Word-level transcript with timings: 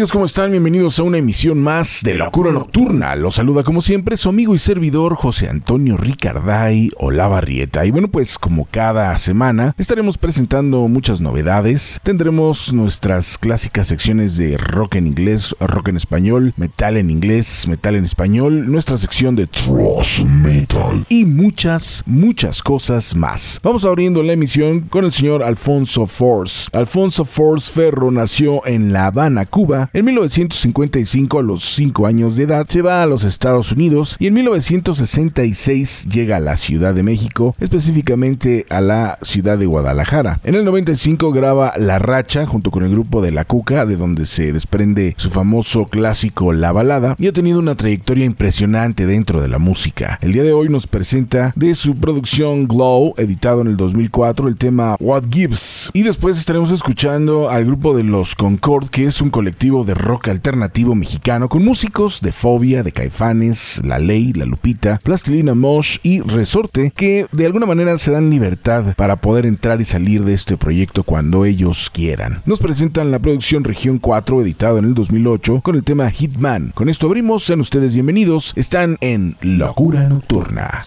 Amigos? 0.00 0.12
¿Cómo 0.12 0.24
están? 0.24 0.50
Bienvenidos 0.50 0.98
a 0.98 1.02
una 1.02 1.18
emisión 1.18 1.62
más 1.62 2.00
de 2.02 2.14
Locura 2.14 2.52
Nocturna. 2.52 3.14
Los 3.16 3.34
saluda 3.34 3.64
como 3.64 3.82
siempre 3.82 4.16
su 4.16 4.30
amigo 4.30 4.54
y 4.54 4.58
servidor 4.58 5.14
José 5.14 5.50
Antonio 5.50 5.98
Ricarday 5.98 6.90
Olavarrieta. 6.96 7.84
Y 7.84 7.90
bueno, 7.90 8.08
pues 8.08 8.38
como 8.38 8.66
cada 8.70 9.18
semana 9.18 9.74
estaremos 9.76 10.16
presentando 10.16 10.88
muchas 10.88 11.20
novedades. 11.20 12.00
Tendremos 12.02 12.72
nuestras 12.72 13.36
clásicas 13.36 13.88
secciones 13.88 14.38
de 14.38 14.56
rock 14.56 14.94
en 14.94 15.06
inglés, 15.06 15.54
rock 15.60 15.88
en 15.88 15.98
español, 15.98 16.54
metal 16.56 16.96
en 16.96 17.10
inglés, 17.10 17.68
metal 17.68 17.94
en 17.94 18.06
español, 18.06 18.72
nuestra 18.72 18.96
sección 18.96 19.36
de 19.36 19.48
thrash 19.48 20.24
metal 20.24 21.04
y 21.10 21.26
muchas, 21.26 22.02
muchas 22.06 22.62
cosas 22.62 23.14
más. 23.14 23.60
Vamos 23.62 23.84
abriendo 23.84 24.22
la 24.22 24.32
emisión 24.32 24.80
con 24.80 25.04
el 25.04 25.12
señor 25.12 25.42
Alfonso 25.42 26.06
Force. 26.06 26.70
Alfonso 26.72 27.26
Force 27.26 27.70
Ferro 27.70 28.10
nació 28.10 28.66
en 28.66 28.94
La 28.94 29.06
Habana, 29.08 29.44
Cuba. 29.44 29.89
En 29.92 30.04
1955, 30.04 31.40
a 31.40 31.42
los 31.42 31.64
5 31.74 32.06
años 32.06 32.36
de 32.36 32.44
edad, 32.44 32.64
se 32.68 32.80
va 32.80 33.02
a 33.02 33.06
los 33.06 33.24
Estados 33.24 33.72
Unidos 33.72 34.14
y 34.20 34.28
en 34.28 34.34
1966 34.34 36.06
llega 36.08 36.36
a 36.36 36.40
la 36.40 36.56
Ciudad 36.56 36.94
de 36.94 37.02
México, 37.02 37.56
específicamente 37.58 38.66
a 38.70 38.80
la 38.80 39.18
ciudad 39.22 39.58
de 39.58 39.66
Guadalajara. 39.66 40.38
En 40.44 40.54
el 40.54 40.64
95 40.64 41.32
graba 41.32 41.72
La 41.76 41.98
Racha 41.98 42.46
junto 42.46 42.70
con 42.70 42.84
el 42.84 42.92
grupo 42.92 43.20
de 43.20 43.32
La 43.32 43.44
Cuca, 43.44 43.84
de 43.84 43.96
donde 43.96 44.26
se 44.26 44.52
desprende 44.52 45.16
su 45.18 45.28
famoso 45.28 45.86
clásico 45.86 46.52
La 46.52 46.70
Balada, 46.70 47.16
y 47.18 47.26
ha 47.26 47.32
tenido 47.32 47.58
una 47.58 47.74
trayectoria 47.74 48.24
impresionante 48.24 49.06
dentro 49.06 49.42
de 49.42 49.48
la 49.48 49.58
música. 49.58 50.20
El 50.22 50.34
día 50.34 50.44
de 50.44 50.52
hoy 50.52 50.68
nos 50.68 50.86
presenta 50.86 51.52
de 51.56 51.74
su 51.74 51.96
producción 51.96 52.68
Glow, 52.68 53.14
editado 53.16 53.62
en 53.62 53.66
el 53.66 53.76
2004, 53.76 54.46
el 54.46 54.56
tema 54.56 54.94
What 55.00 55.24
Gives. 55.32 55.90
Y 55.94 56.04
después 56.04 56.38
estaremos 56.38 56.70
escuchando 56.70 57.50
al 57.50 57.64
grupo 57.64 57.96
de 57.96 58.04
Los 58.04 58.36
Concord, 58.36 58.88
que 58.88 59.06
es 59.06 59.20
un 59.20 59.30
colectivo 59.30 59.79
de 59.84 59.94
rock 59.94 60.28
alternativo 60.28 60.94
mexicano 60.94 61.48
con 61.48 61.64
músicos 61.64 62.20
de 62.20 62.32
Fobia, 62.32 62.82
de 62.82 62.92
Caifanes, 62.92 63.80
La 63.84 63.98
Ley, 63.98 64.32
La 64.32 64.44
Lupita, 64.44 65.00
Plastilina 65.02 65.54
Mosh 65.54 65.98
y 66.02 66.20
Resorte 66.20 66.92
que 66.94 67.26
de 67.32 67.46
alguna 67.46 67.66
manera 67.66 67.96
se 67.98 68.10
dan 68.10 68.30
libertad 68.30 68.94
para 68.96 69.16
poder 69.16 69.46
entrar 69.46 69.80
y 69.80 69.84
salir 69.84 70.24
de 70.24 70.34
este 70.34 70.56
proyecto 70.56 71.02
cuando 71.02 71.44
ellos 71.44 71.90
quieran. 71.90 72.42
Nos 72.46 72.60
presentan 72.60 73.10
la 73.10 73.18
producción 73.18 73.64
Región 73.64 73.98
4 73.98 74.42
editado 74.42 74.78
en 74.78 74.84
el 74.86 74.94
2008 74.94 75.60
con 75.62 75.76
el 75.76 75.84
tema 75.84 76.10
Hitman. 76.10 76.72
Con 76.74 76.88
esto 76.88 77.06
abrimos, 77.06 77.44
sean 77.44 77.60
ustedes 77.60 77.94
bienvenidos, 77.94 78.52
están 78.56 78.96
en 79.00 79.36
Locura 79.40 80.08
Nocturna. 80.08 80.82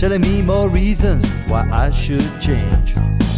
Telling 0.00 0.22
me 0.22 0.40
more 0.40 0.70
reasons 0.70 1.26
why 1.46 1.68
I 1.70 1.90
should 1.90 2.24
change. 2.40 2.94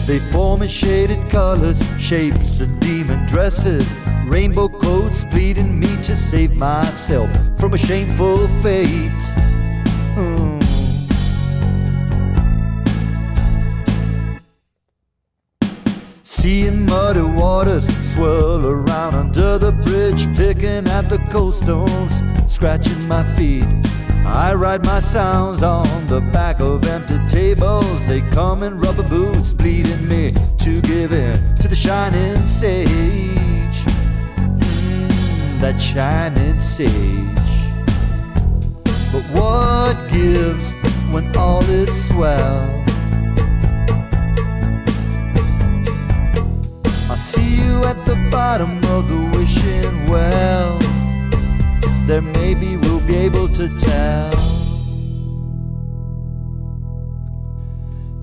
They 0.06 0.18
form 0.18 0.62
in 0.62 0.68
shaded 0.68 1.30
colors, 1.30 1.80
shapes, 1.98 2.58
and 2.60 2.80
demon 2.80 3.24
dresses. 3.26 3.86
Rainbow 4.26 4.68
coats 4.68 5.24
pleading 5.30 5.78
me 5.78 5.86
to 6.02 6.16
save 6.16 6.56
myself 6.56 7.30
from 7.58 7.74
a 7.74 7.78
shameful 7.78 8.48
fate. 8.62 9.10
Hmm. 10.14 10.58
Seeing 16.24 16.84
muddy 16.86 17.20
waters 17.20 17.86
swirl 18.04 18.66
around 18.66 19.14
under 19.14 19.56
the 19.56 19.70
bridge, 19.70 20.26
picking 20.36 20.88
at 20.88 21.08
the 21.08 21.19
cold 21.30 21.54
stones, 21.54 22.20
scratching 22.52 23.06
my 23.06 23.22
feet. 23.36 23.64
I 24.25 24.55
write 24.55 24.84
my 24.84 25.00
sounds 25.00 25.62
on 25.62 26.06
the 26.06 26.21
back 26.21 26.60
of 26.60 26.84
empty 26.87 27.19
tables. 27.27 28.06
They 28.06 28.21
come 28.31 28.62
in 28.62 28.78
rubber 28.78 29.03
boots, 29.03 29.53
bleeding 29.53 30.06
me 30.09 30.33
to 30.59 30.81
give 30.83 31.12
in 31.12 31.55
to 31.56 31.69
the 31.69 31.75
shining 31.75 32.37
sage. 32.47 32.88
Mm, 34.59 35.61
that 35.61 35.78
shining 35.81 36.59
sage. 36.59 37.32
But 39.12 39.25
what 39.38 40.11
gives 40.11 40.72
when 41.12 41.37
all 41.37 41.62
is 41.65 42.09
swell? 42.09 42.62
I 47.11 47.16
see 47.16 47.56
you 47.56 47.84
at 47.84 48.05
the 48.06 48.16
bottom 48.31 48.78
of 48.84 49.09
the 49.09 49.38
wishing 49.38 50.06
well. 50.06 50.91
There 52.06 52.20
maybe 52.20 52.76
we'll 52.76 53.06
be 53.06 53.16
able 53.16 53.48
to 53.48 53.68
tell. 53.78 54.30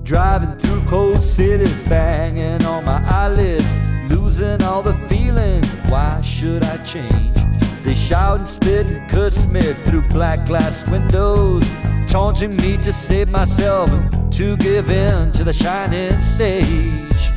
Driving 0.02 0.56
through 0.58 0.82
cold 0.82 1.24
cities, 1.24 1.82
banging 1.84 2.64
on 2.66 2.84
my 2.84 3.02
eyelids, 3.06 3.74
losing 4.10 4.62
all 4.62 4.82
the 4.82 4.94
feeling. 5.08 5.64
Why 5.88 6.20
should 6.20 6.62
I 6.64 6.76
change? 6.84 7.36
They 7.84 7.94
shout 7.94 8.40
and 8.40 8.48
spit 8.48 8.86
and 8.86 9.08
curse 9.10 9.46
me 9.46 9.62
through 9.72 10.02
black 10.08 10.46
glass 10.46 10.86
windows, 10.86 11.64
taunting 12.06 12.56
me 12.56 12.76
to 12.78 12.92
save 12.92 13.30
myself 13.30 13.90
and 13.90 14.32
to 14.34 14.56
give 14.58 14.90
in 14.90 15.32
to 15.32 15.42
the 15.42 15.54
shining 15.54 16.20
sage. 16.20 17.30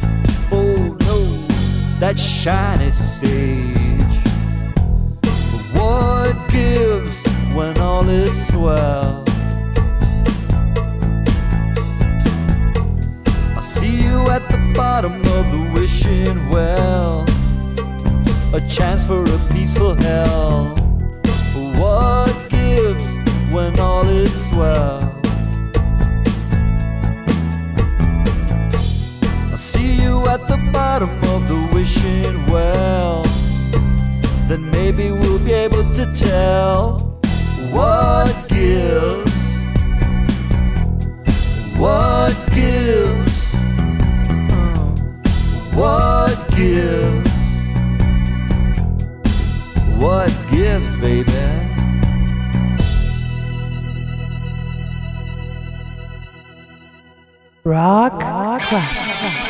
Oh 0.51 0.97
no, 0.99 1.19
that 1.99 2.19
shining 2.19 2.91
sage. 2.91 3.82
Gives 6.83 7.23
when 7.55 7.77
all 7.79 8.07
is 8.09 8.47
swell? 8.47 9.23
I 13.59 13.61
see 13.75 13.95
you 14.07 14.17
at 14.35 14.43
the 14.53 14.59
bottom 14.75 15.15
of 15.37 15.43
the 15.53 15.61
wishing 15.75 16.37
well. 16.49 17.25
A 18.53 18.61
chance 18.75 19.05
for 19.05 19.23
a 19.23 19.39
peaceful 19.53 19.95
hell. 19.95 20.75
What 21.81 22.35
gives 22.49 23.07
when 23.53 23.79
all 23.79 24.07
is 24.09 24.33
swell? 24.49 24.99
I 29.55 29.57
see 29.71 30.01
you 30.03 30.15
at 30.33 30.41
the 30.51 30.59
bottom 30.73 31.13
of 31.33 31.47
the 31.47 31.59
wishing. 31.73 32.22
Then 34.53 34.69
maybe 34.69 35.09
we'll 35.11 35.43
be 35.43 35.51
able 35.51 35.83
to 35.95 36.05
tell 36.13 36.99
what 37.71 38.31
gives. 38.47 39.33
What 41.75 42.35
gives? 42.53 43.55
Uh, 44.53 44.93
what 45.73 46.37
gives? 46.55 47.29
What 49.97 50.31
gives, 50.51 50.97
baby? 50.97 51.33
Rock, 57.63 58.19
classic. 58.19 59.33
No, 59.33 59.42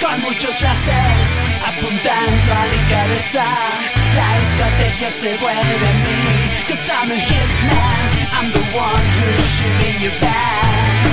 con 0.00 0.18
muchos 0.22 0.62
láseres 0.62 1.30
apuntando 1.62 2.52
a 2.52 2.66
mi 2.72 2.78
cabeza. 2.88 3.44
La 4.14 4.38
estrategia 4.38 5.10
se 5.10 5.36
vuelve 5.36 5.92
mí. 6.04 6.50
Cause 6.66 6.90
I'm 6.90 7.10
a 7.10 7.16
hitman, 7.16 8.10
I'm 8.32 8.50
the 8.50 8.64
one 8.74 9.04
who's 9.18 9.46
shooting 9.46 10.00
you 10.00 10.10
back. 10.20 11.06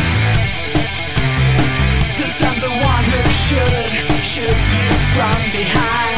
Cause 2.18 2.42
I'm 2.44 2.60
the 2.62 2.70
one 2.70 3.04
who 3.04 3.30
should 3.32 4.26
shoot 4.26 4.48
you 4.48 4.90
from 5.14 5.52
behind. 5.52 6.17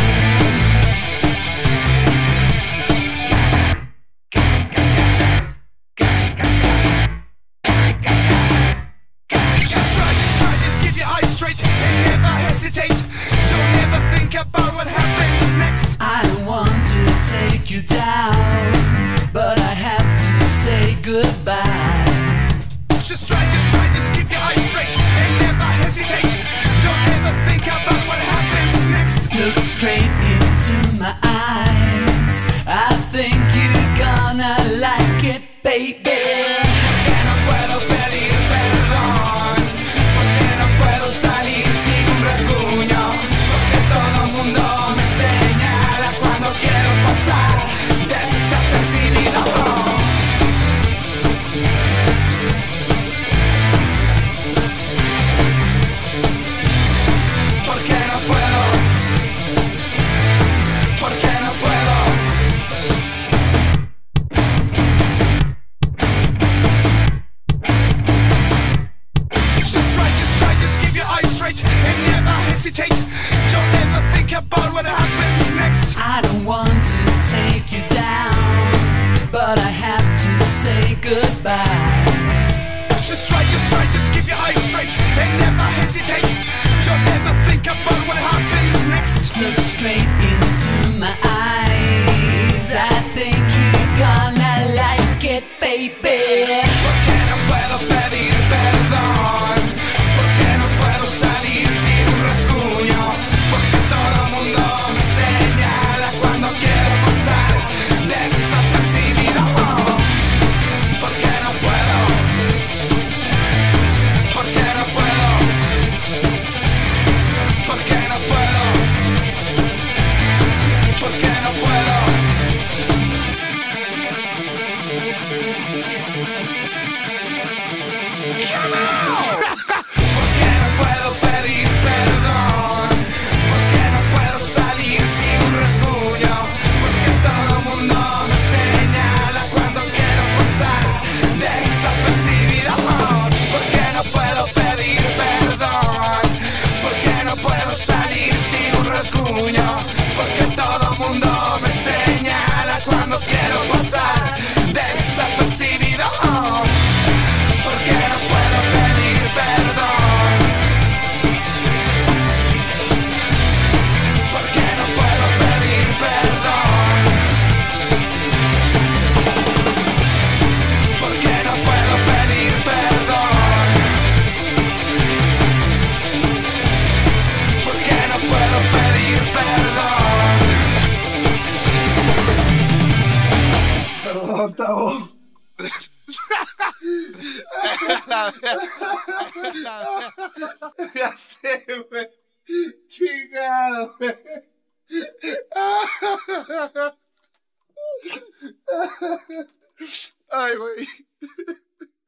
Güey. 200.56 200.88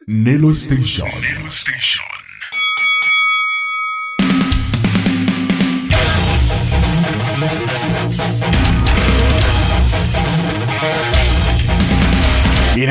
Nelo 0.07 0.51
Station. 0.51 2.10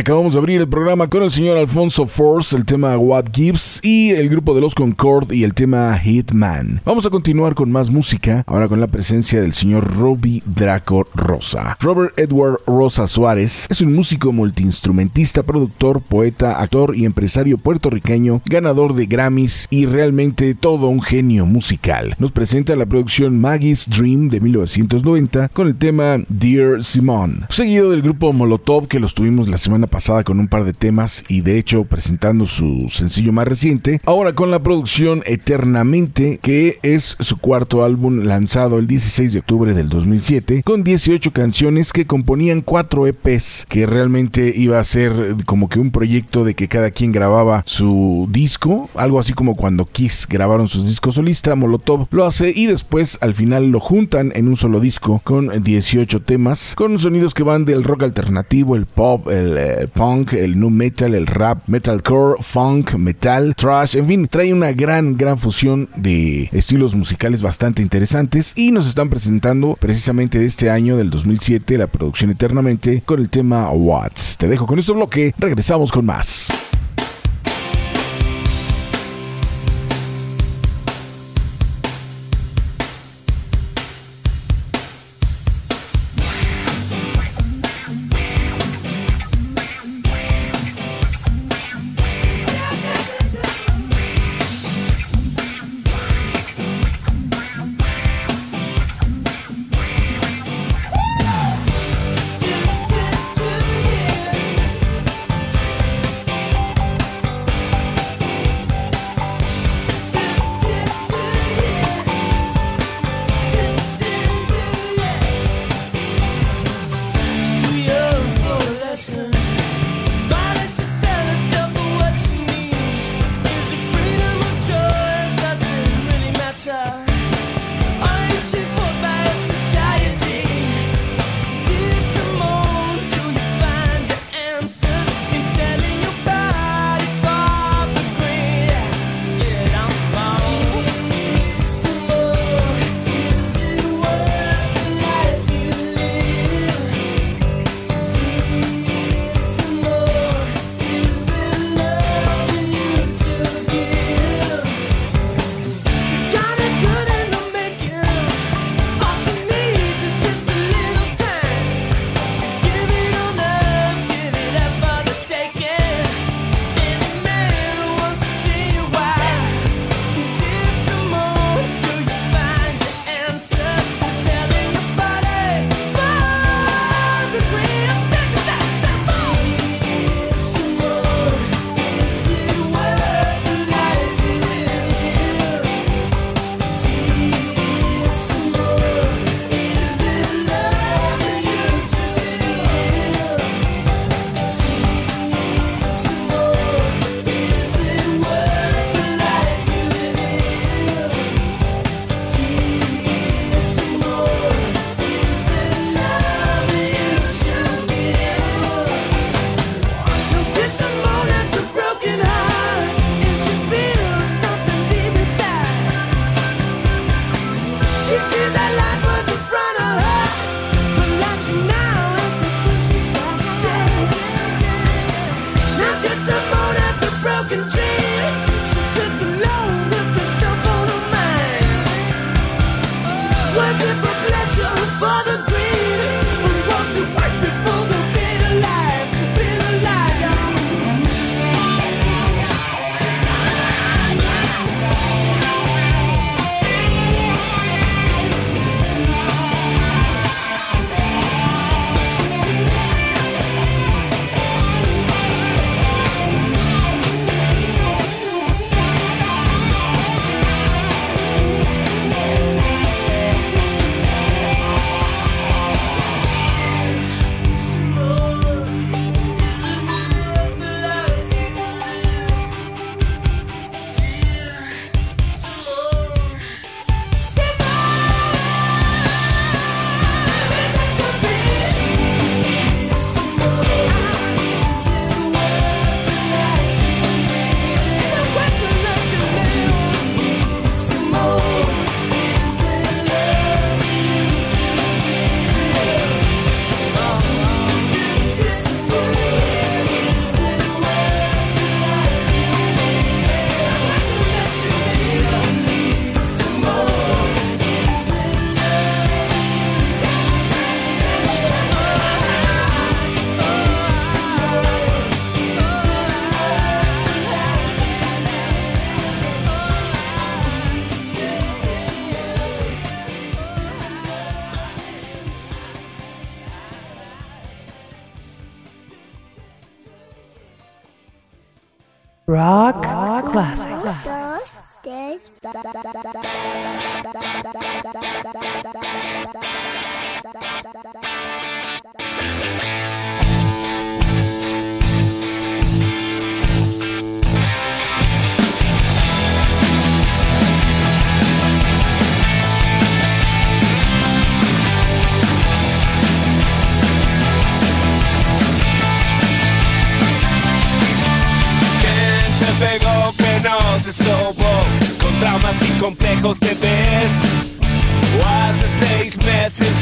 Acabamos 0.01 0.33
de 0.33 0.39
abrir 0.39 0.63
el 0.63 0.69
programa 0.69 1.09
con 1.09 1.23
el 1.23 1.31
señor 1.31 1.59
Alfonso 1.59 2.07
Force, 2.07 2.57
el 2.57 2.65
tema 2.65 2.97
What 2.97 3.27
Gives 3.35 3.81
y 3.83 4.13
el 4.13 4.31
grupo 4.31 4.55
de 4.55 4.63
los 4.63 4.75
Concord 4.75 5.31
y 5.31 5.45
el 5.45 5.53
tema 5.53 5.99
Hitman. 5.99 6.81
Vamos 6.87 7.05
a 7.05 7.11
continuar 7.11 7.55
con 7.55 7.71
más 7.71 7.91
música, 7.91 8.43
ahora 8.47 8.67
con 8.67 8.81
la 8.81 8.87
presencia 8.87 9.43
del 9.43 9.53
señor 9.53 9.95
Robbie 9.99 10.43
Draco 10.47 11.07
Rosa. 11.15 11.77
Robert 11.81 12.19
Edward 12.19 12.61
Rosa 12.67 13.07
Suárez 13.07 13.67
es 13.69 13.83
un 13.83 13.93
músico 13.93 14.33
multiinstrumentista, 14.33 15.43
productor, 15.43 16.01
poeta, 16.01 16.63
actor 16.63 16.97
y 16.97 17.05
empresario 17.05 17.59
puertorriqueño, 17.59 18.41
ganador 18.47 18.95
de 18.95 19.05
Grammys 19.05 19.67
y 19.69 19.85
realmente 19.85 20.55
todo 20.55 20.89
un 20.89 21.03
genio 21.03 21.45
musical. 21.45 22.17
Nos 22.19 22.33
presenta 22.33 22.75
la 22.75 22.87
producción 22.87 23.39
Maggie's 23.39 23.87
Dream 23.87 24.29
de 24.29 24.41
1990 24.41 25.51
con 25.51 25.67
el 25.67 25.77
tema 25.77 26.17
Dear 26.31 26.83
Simone, 26.83 27.41
seguido 27.51 27.91
del 27.91 28.01
grupo 28.01 28.33
Molotov 28.33 28.89
que 28.89 28.99
los 28.99 29.13
tuvimos 29.13 29.47
la 29.47 29.59
semana 29.59 29.90
pasada 29.91 30.25
con 30.25 30.41
un 30.41 30.49
par 30.49 30.65
de 30.65 30.73
temas 30.73 31.25
y 31.29 31.43
de 31.43 31.59
hecho 31.59 31.85
presentando 31.85 32.47
su 32.47 32.87
sencillo 32.89 33.33
más 33.33 33.47
reciente, 33.47 34.01
ahora 34.07 34.33
con 34.33 34.51
la 34.51 34.63
producción 34.63 35.23
Eternamente 35.27 36.39
que 36.43 36.79
es 36.83 37.17
su 37.21 37.39
cuarto 37.39 37.85
álbum 37.85 38.21
lanzado 38.21 38.79
el 38.79 38.87
16 38.87 39.33
de 39.33 39.39
octubre 39.41 39.75
del 39.75 39.89
2007 39.89 40.63
con 40.63 40.85
18 40.85 41.33
canciones 41.33 41.93
que 41.93 42.07
componían 42.07 42.63
cuatro 42.63 43.07
EPs 43.07 43.67
que 43.69 43.87
realmente 43.87 44.53
iba 44.55 44.79
a 44.79 44.85
ser 44.85 45.37
como 45.47 45.69
que 45.69 45.81
un 45.81 45.91
proyecto 45.91 46.45
de 46.45 46.55
que 46.55 46.69
cada 46.69 46.91
quien 46.91 47.13
grababa 47.13 47.63
su 47.67 48.29
disco, 48.31 48.89
algo 48.95 49.19
así 49.19 49.33
como 49.33 49.57
cuando 49.57 49.87
Kiss 49.87 50.27
grabaron 50.29 50.69
sus 50.69 50.89
discos 50.89 51.17
solista, 51.17 51.55
Molotov 51.55 52.07
lo 52.11 52.25
hace 52.25 52.53
y 52.55 52.67
después 52.67 53.19
al 53.21 53.35
final 53.35 53.67
lo 53.67 53.81
juntan 53.81 54.33
en 54.35 54.49
un 54.49 54.57
solo 54.57 54.81
disco 54.81 55.21
con 55.25 55.63
18 55.63 56.23
temas 56.23 56.75
con 56.75 56.99
sonidos 56.99 57.35
que 57.35 57.43
van 57.43 57.65
del 57.65 57.85
rock 57.85 58.05
alternativo, 58.05 58.77
el 58.77 58.87
pop, 58.87 59.29
el 59.29 59.57
eh, 59.71 59.89
punk, 59.89 60.33
el 60.33 60.59
nu 60.59 60.71
metal, 60.71 61.15
el 61.15 61.27
rap, 61.27 61.67
metalcore, 61.67 62.43
funk, 62.43 62.95
metal, 62.95 63.55
trash, 63.55 63.97
en 63.97 64.07
fin, 64.07 64.29
trae 64.29 64.53
una 64.53 64.73
gran, 64.73 65.17
gran 65.17 65.39
fusión 65.39 65.89
de 65.97 66.49
estilos 66.53 66.95
musicales 66.95 67.43
bastante 67.43 67.83
interesantes 67.83 68.53
y 68.57 68.73
nos 68.73 68.87
están 68.87 69.09
presentando 69.09 69.77
precisamente 69.79 70.39
de 70.39 70.47
este 70.47 70.71
año 70.71 70.97
del 70.97 71.11
2007 71.11 71.79
la 71.79 71.87
producción 71.87 72.31
Eternamente 72.31 73.03
con 73.05 73.21
el 73.21 73.29
tema 73.29 73.71
Watts. 73.71 74.37
Te 74.39 74.49
dejo 74.49 74.67
con 74.67 74.79
este 74.79 74.93
bloque, 74.93 75.35
regresamos 75.39 75.93
con 75.93 76.07
más. 76.07 76.60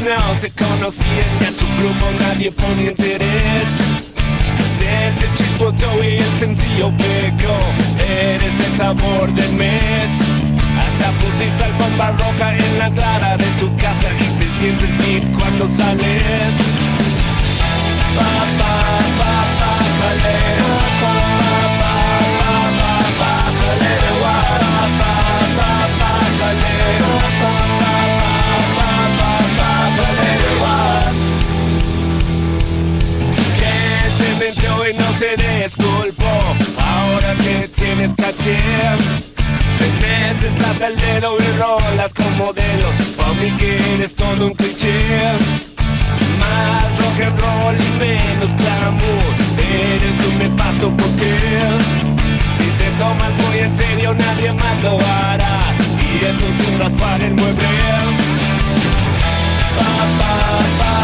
No 0.01 0.39
te 0.41 0.51
conocían 0.51 1.39
y 1.41 1.45
a 1.45 1.53
tu 1.57 1.67
grupo 1.77 2.07
nadie 2.19 2.51
ponía 2.53 2.91
interés. 2.91 3.69
Se 4.79 5.13
te 5.19 5.35
chispotó 5.35 5.89
y 6.03 6.19
el 6.19 6.33
sencillo 6.39 6.93
pegó. 6.97 7.59
Eres 8.07 8.55
el 8.67 8.77
sabor 8.77 9.33
del 9.35 9.53
mes. 9.53 10.11
Hasta 10.79 11.11
pusiste 11.19 11.65
alfombra 11.65 12.13
roja 12.13 12.57
en 12.57 12.79
la 12.79 12.87
entrada 12.87 13.37
de 13.37 13.47
tu 13.61 13.75
casa 13.77 14.09
y 14.19 14.39
te 14.39 14.49
sientes 14.59 14.99
bien 14.99 15.33
cuando 15.33 15.67
sales. 15.67 16.55
Pa, 18.15 18.25
pa, 18.59 18.99
pa, 19.19 20.78
caché 38.19 38.59
te 39.79 39.87
metes 40.03 40.61
hasta 40.61 40.89
el 40.89 40.97
dedo 40.97 41.37
y 41.39 41.59
rolas 41.59 42.13
con 42.13 42.37
modelos 42.37 42.95
Pa' 43.17 43.33
mí 43.35 43.51
que 43.59 43.79
eres 43.95 44.15
todo 44.15 44.47
un 44.47 44.55
cliché 44.55 44.99
más 46.39 46.99
rock 46.99 47.21
and 47.27 47.41
roll 47.41 47.77
y 47.77 47.99
menos 47.99 48.55
glamour 48.57 49.35
Eres 49.59 50.17
un 50.29 50.39
nefasto 50.39 50.91
porque 50.97 51.37
Si 52.57 52.67
te 52.79 52.91
tomas 52.99 53.35
muy 53.45 53.59
en 53.61 53.73
serio 53.73 54.15
nadie 54.15 54.53
más 54.53 54.83
lo 54.83 54.99
hará 55.01 55.75
Y 56.01 56.25
eso 56.25 56.47
sin 56.63 56.79
raspar 56.79 57.21
el 57.23 57.35
mueble. 57.35 57.69
Pa, 59.77 59.91
pa, 60.19 60.59
pa, 60.79 60.99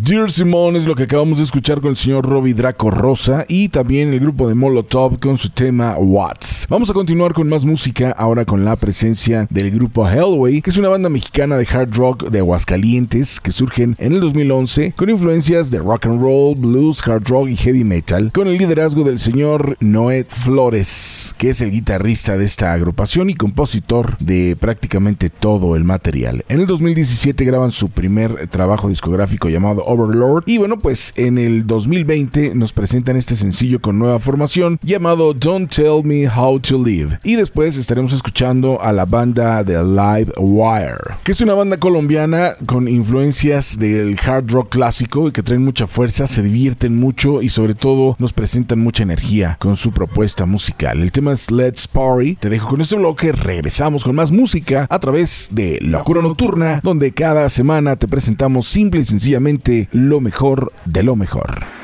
Dear 0.00 0.30
Simone 0.30 0.78
es 0.78 0.86
lo 0.86 0.94
que 0.94 1.04
acabamos 1.04 1.38
de 1.38 1.44
escuchar 1.44 1.80
con 1.80 1.90
el 1.90 1.96
señor 1.96 2.26
Robbie 2.28 2.54
Draco 2.54 2.90
Rosa 2.90 3.46
y 3.48 3.68
también 3.68 4.12
el 4.12 4.20
grupo 4.20 4.48
de 4.48 4.54
Molotov 4.54 5.18
con 5.18 5.38
su 5.38 5.50
tema 5.50 5.96
Vamos 6.66 6.88
a 6.88 6.94
continuar 6.94 7.34
con 7.34 7.46
más 7.46 7.66
música 7.66 8.10
ahora 8.16 8.46
con 8.46 8.64
la 8.64 8.76
presencia 8.76 9.46
del 9.50 9.70
grupo 9.70 10.08
Hellway, 10.08 10.62
que 10.62 10.70
es 10.70 10.78
una 10.78 10.88
banda 10.88 11.10
mexicana 11.10 11.58
de 11.58 11.66
hard 11.66 11.94
rock 11.94 12.30
de 12.30 12.38
Aguascalientes 12.38 13.38
que 13.38 13.50
surgen 13.50 13.94
en 13.98 14.14
el 14.14 14.20
2011 14.20 14.94
con 14.96 15.10
influencias 15.10 15.70
de 15.70 15.78
rock 15.78 16.06
and 16.06 16.22
roll, 16.22 16.56
blues, 16.56 17.06
hard 17.06 17.28
rock 17.28 17.48
y 17.50 17.56
heavy 17.56 17.84
metal, 17.84 18.32
con 18.32 18.48
el 18.48 18.56
liderazgo 18.56 19.04
del 19.04 19.18
señor 19.18 19.76
Noé 19.80 20.24
Flores, 20.26 21.34
que 21.36 21.50
es 21.50 21.60
el 21.60 21.70
guitarrista 21.70 22.38
de 22.38 22.46
esta 22.46 22.72
agrupación 22.72 23.28
y 23.28 23.34
compositor 23.34 24.16
de 24.16 24.56
prácticamente 24.58 25.28
todo 25.28 25.76
el 25.76 25.84
material. 25.84 26.46
En 26.48 26.60
el 26.60 26.66
2017 26.66 27.44
graban 27.44 27.72
su 27.72 27.90
primer 27.90 28.48
trabajo 28.48 28.88
discográfico 28.88 29.50
llamado 29.50 29.84
Overlord 29.84 30.44
y 30.46 30.56
bueno 30.56 30.78
pues 30.78 31.12
en 31.16 31.36
el 31.36 31.66
2020 31.66 32.54
nos 32.54 32.72
presentan 32.72 33.16
este 33.16 33.36
sencillo 33.36 33.82
con 33.82 33.98
nueva 33.98 34.18
formación 34.18 34.78
llamado 34.82 35.34
Don't 35.34 35.70
Tell 35.70 36.02
Me 36.02 36.26
How 36.26 36.53
to 36.60 36.82
Live 36.82 37.20
y 37.22 37.36
después 37.36 37.76
estaremos 37.76 38.12
escuchando 38.12 38.80
a 38.80 38.92
la 38.92 39.04
banda 39.04 39.64
de 39.64 39.82
Live 39.82 40.32
Wire 40.38 41.14
que 41.22 41.32
es 41.32 41.40
una 41.40 41.54
banda 41.54 41.76
colombiana 41.76 42.54
con 42.66 42.88
influencias 42.88 43.78
del 43.78 44.18
hard 44.18 44.50
rock 44.50 44.70
clásico 44.70 45.28
y 45.28 45.32
que 45.32 45.42
traen 45.42 45.64
mucha 45.64 45.86
fuerza, 45.86 46.26
se 46.26 46.42
divierten 46.42 46.96
mucho 46.96 47.42
y 47.42 47.48
sobre 47.48 47.74
todo 47.74 48.16
nos 48.18 48.32
presentan 48.32 48.80
mucha 48.80 49.02
energía 49.02 49.56
con 49.60 49.76
su 49.76 49.92
propuesta 49.92 50.46
musical. 50.46 51.00
El 51.00 51.12
tema 51.12 51.32
es 51.32 51.50
Let's 51.50 51.88
Party. 51.88 52.36
Te 52.36 52.48
dejo 52.48 52.68
con 52.68 52.80
este 52.80 52.96
bloque, 52.96 53.32
regresamos 53.32 54.04
con 54.04 54.14
más 54.14 54.30
música 54.30 54.86
a 54.88 54.98
través 54.98 55.48
de 55.52 55.78
Locura 55.80 56.22
Nocturna 56.22 56.80
donde 56.82 57.12
cada 57.12 57.48
semana 57.50 57.96
te 57.96 58.08
presentamos 58.08 58.66
simple 58.68 59.00
y 59.00 59.04
sencillamente 59.04 59.88
lo 59.92 60.20
mejor 60.20 60.72
de 60.84 61.02
lo 61.02 61.16
mejor. 61.16 61.83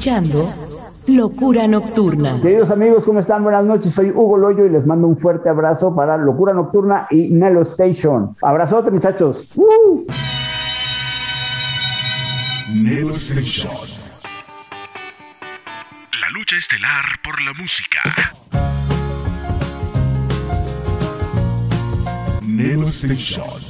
escuchando 0.00 0.50
Locura 1.08 1.68
Nocturna. 1.68 2.40
Queridos 2.40 2.70
amigos, 2.70 3.04
¿cómo 3.04 3.20
están? 3.20 3.42
Buenas 3.42 3.66
noches. 3.66 3.92
Soy 3.92 4.08
Hugo 4.10 4.38
Loyo 4.38 4.64
y 4.64 4.70
les 4.70 4.86
mando 4.86 5.06
un 5.06 5.18
fuerte 5.18 5.50
abrazo 5.50 5.94
para 5.94 6.16
Locura 6.16 6.54
Nocturna 6.54 7.06
y 7.10 7.28
Melo 7.28 7.60
Station. 7.62 8.34
Abrazote, 8.40 8.90
muchachos. 8.90 9.50
¡Uh! 9.56 10.06
Nelo 12.72 13.14
Station. 13.16 13.72
La 16.18 16.30
lucha 16.32 16.56
estelar 16.56 17.04
por 17.22 17.38
la 17.42 17.52
música. 17.52 18.00
Nelo 22.40 22.88
Station. 22.88 23.69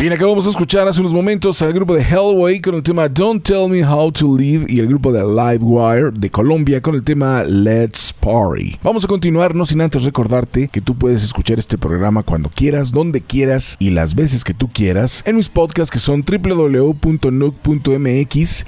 Bien, 0.00 0.12
acabamos 0.14 0.44
de 0.44 0.50
escuchar 0.52 0.88
hace 0.88 1.00
unos 1.00 1.12
momentos 1.12 1.60
al 1.60 1.74
grupo 1.74 1.94
de 1.94 2.02
Hellway 2.02 2.62
con 2.62 2.74
el 2.74 2.82
tema 2.82 3.06
Don't 3.06 3.42
Tell 3.42 3.68
Me 3.68 3.86
How 3.86 4.10
to 4.12 4.34
Live 4.34 4.64
y 4.66 4.80
el 4.80 4.86
grupo 4.86 5.12
de 5.12 5.20
Livewire 5.20 6.10
de 6.10 6.30
Colombia 6.30 6.80
con 6.80 6.94
el 6.94 7.02
tema 7.02 7.44
Let's 7.44 8.14
Party. 8.18 8.78
Vamos 8.82 9.04
a 9.04 9.08
continuar, 9.08 9.54
no 9.54 9.66
sin 9.66 9.82
antes 9.82 10.04
recordarte 10.04 10.68
que 10.68 10.80
tú 10.80 10.96
puedes 10.96 11.22
escuchar 11.22 11.58
este 11.58 11.76
programa 11.76 12.22
cuando 12.22 12.48
quieras, 12.48 12.92
donde 12.92 13.20
quieras 13.20 13.76
y 13.78 13.90
las 13.90 14.14
veces 14.14 14.42
que 14.42 14.54
tú 14.54 14.70
quieras 14.72 15.22
en 15.26 15.36
mis 15.36 15.50
podcasts 15.50 15.92
que 15.92 15.98
son 15.98 16.24
www.nuc.mx 16.24 17.10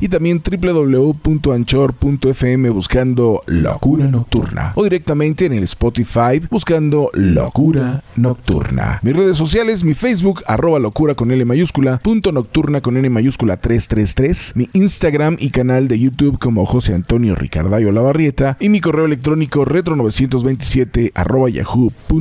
y 0.03 0.09
también 0.09 0.42
www.anchor.fm 0.45 2.68
buscando 2.68 3.42
Locura 3.47 4.07
Nocturna 4.07 4.75
o 4.77 4.85
directamente 4.85 5.47
en 5.47 5.55
el 5.55 5.62
Spotify 5.62 6.42
buscando 6.51 7.09
Locura 7.14 8.05
Nocturna. 8.16 9.01
Mis 9.03 9.16
redes 9.16 9.38
sociales, 9.38 9.83
mi 9.83 9.95
Facebook, 9.95 10.42
arroba 10.47 10.79
locura 10.79 11.14
con 11.23 11.31
L 11.31 11.45
mayúscula, 11.45 11.99
punto 11.99 12.33
nocturna 12.33 12.81
con 12.81 12.97
N 12.97 13.09
mayúscula 13.09 13.57
333, 13.57 14.55
mi 14.57 14.69
Instagram 14.73 15.37
y 15.39 15.51
canal 15.51 15.87
de 15.87 15.97
YouTube 15.97 16.37
como 16.41 16.67
José 16.67 16.95
Antonio 16.95 17.37
Ricardayo 17.37 17.93
Lavarrieta 17.93 18.57
y 18.59 18.69
mi 18.71 18.81
correo 18.81 19.05
electrónico 19.05 19.65
retro927 19.65 21.13
arroba 21.15 21.49
yahoo.com.mx. 21.49 22.17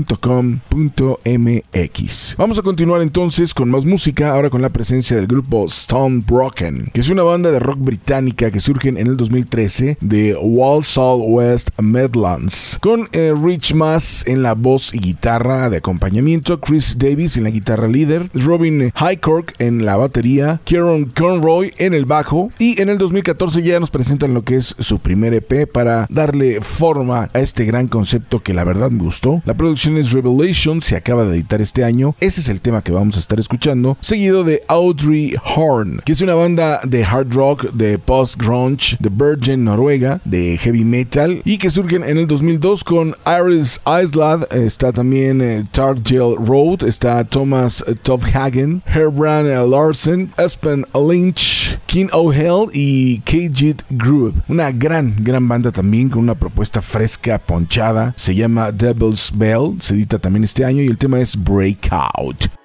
Vamos 2.37 2.59
a 2.59 2.61
continuar 2.61 3.01
entonces 3.01 3.55
con 3.55 3.71
más 3.71 3.85
música, 3.85 4.33
ahora 4.33 4.51
con 4.51 4.61
la 4.61 4.69
presencia 4.69 5.17
del 5.17 5.25
grupo 5.25 5.65
Stone 5.65 6.23
Broken, 6.27 6.91
que 6.93 6.99
es 6.99 7.09
una 7.09 7.23
banda 7.23 7.49
de 7.49 7.57
rock 7.57 7.79
británica 7.79 8.51
que 8.51 8.59
surge 8.59 8.89
en 8.89 8.97
el 8.97 9.17
2013 9.17 9.97
de 9.99 10.35
Walsall 10.35 11.21
West 11.23 11.71
Midlands, 11.81 12.77
con 12.79 13.09
eh, 13.13 13.33
Rich 13.35 13.73
Mass 13.73 14.23
en 14.27 14.43
la 14.43 14.53
voz 14.53 14.93
y 14.93 14.99
guitarra 14.99 15.71
de 15.71 15.77
acompañamiento, 15.77 16.59
Chris 16.59 16.99
Davis 16.99 17.37
en 17.37 17.45
la 17.45 17.49
guitarra 17.49 17.87
líder, 17.87 18.29
Robin 18.35 18.90
Highcork 18.95 19.55
en 19.59 19.85
la 19.85 19.95
batería, 19.97 20.59
Kieron 20.63 21.05
Conroy 21.05 21.73
en 21.77 21.93
el 21.93 22.05
bajo 22.05 22.49
y 22.59 22.81
en 22.81 22.89
el 22.89 22.97
2014 22.97 23.61
ya 23.63 23.79
nos 23.79 23.91
presentan 23.91 24.33
lo 24.33 24.43
que 24.43 24.55
es 24.55 24.75
su 24.79 24.99
primer 24.99 25.33
EP 25.33 25.71
para 25.71 26.07
darle 26.09 26.61
forma 26.61 27.29
a 27.33 27.39
este 27.39 27.65
gran 27.65 27.87
concepto 27.87 28.41
que 28.41 28.53
la 28.53 28.63
verdad 28.63 28.91
me 28.91 29.03
gustó. 29.03 29.41
La 29.45 29.53
producción 29.53 29.97
es 29.97 30.11
Revelation, 30.11 30.81
se 30.81 30.95
acaba 30.95 31.25
de 31.25 31.35
editar 31.35 31.61
este 31.61 31.83
año, 31.83 32.15
ese 32.19 32.41
es 32.41 32.49
el 32.49 32.61
tema 32.61 32.83
que 32.83 32.91
vamos 32.91 33.15
a 33.15 33.19
estar 33.19 33.39
escuchando, 33.39 33.97
seguido 34.01 34.43
de 34.43 34.63
Audrey 34.67 35.35
Horn, 35.55 36.01
que 36.05 36.11
es 36.11 36.21
una 36.21 36.35
banda 36.35 36.81
de 36.83 37.03
hard 37.03 37.33
rock, 37.33 37.71
de 37.71 37.99
post-grunge, 37.99 38.97
de 38.99 39.09
Virgin, 39.09 39.63
Noruega, 39.63 40.21
de 40.25 40.57
heavy 40.57 40.83
metal 40.83 41.41
y 41.45 41.57
que 41.57 41.69
surgen 41.69 42.03
en 42.03 42.17
el 42.17 42.27
2002 42.27 42.83
con 42.83 43.15
Iris 43.25 43.79
Island, 43.85 44.45
está 44.51 44.91
también 44.91 45.41
eh, 45.41 45.65
Targel 45.71 46.35
Road, 46.37 46.83
está 46.83 47.23
Thomas 47.23 47.83
Herbrand 48.85 49.47
Larsen, 49.69 50.31
Espen 50.37 50.85
Lynch, 50.93 51.79
King 51.85 52.07
O'Hell 52.11 52.69
y 52.73 53.19
Kajit 53.19 53.83
Groove. 53.89 54.33
Una 54.47 54.71
gran, 54.71 55.15
gran 55.19 55.47
banda 55.47 55.71
también 55.71 56.09
con 56.09 56.23
una 56.23 56.35
propuesta 56.35 56.81
fresca, 56.81 57.39
ponchada. 57.39 58.13
Se 58.17 58.35
llama 58.35 58.71
Devil's 58.71 59.31
Bell, 59.33 59.77
se 59.79 59.95
edita 59.95 60.19
también 60.19 60.43
este 60.43 60.65
año 60.65 60.81
y 60.81 60.87
el 60.87 60.97
tema 60.97 61.19
es 61.19 61.35
Breakout. 61.35 62.60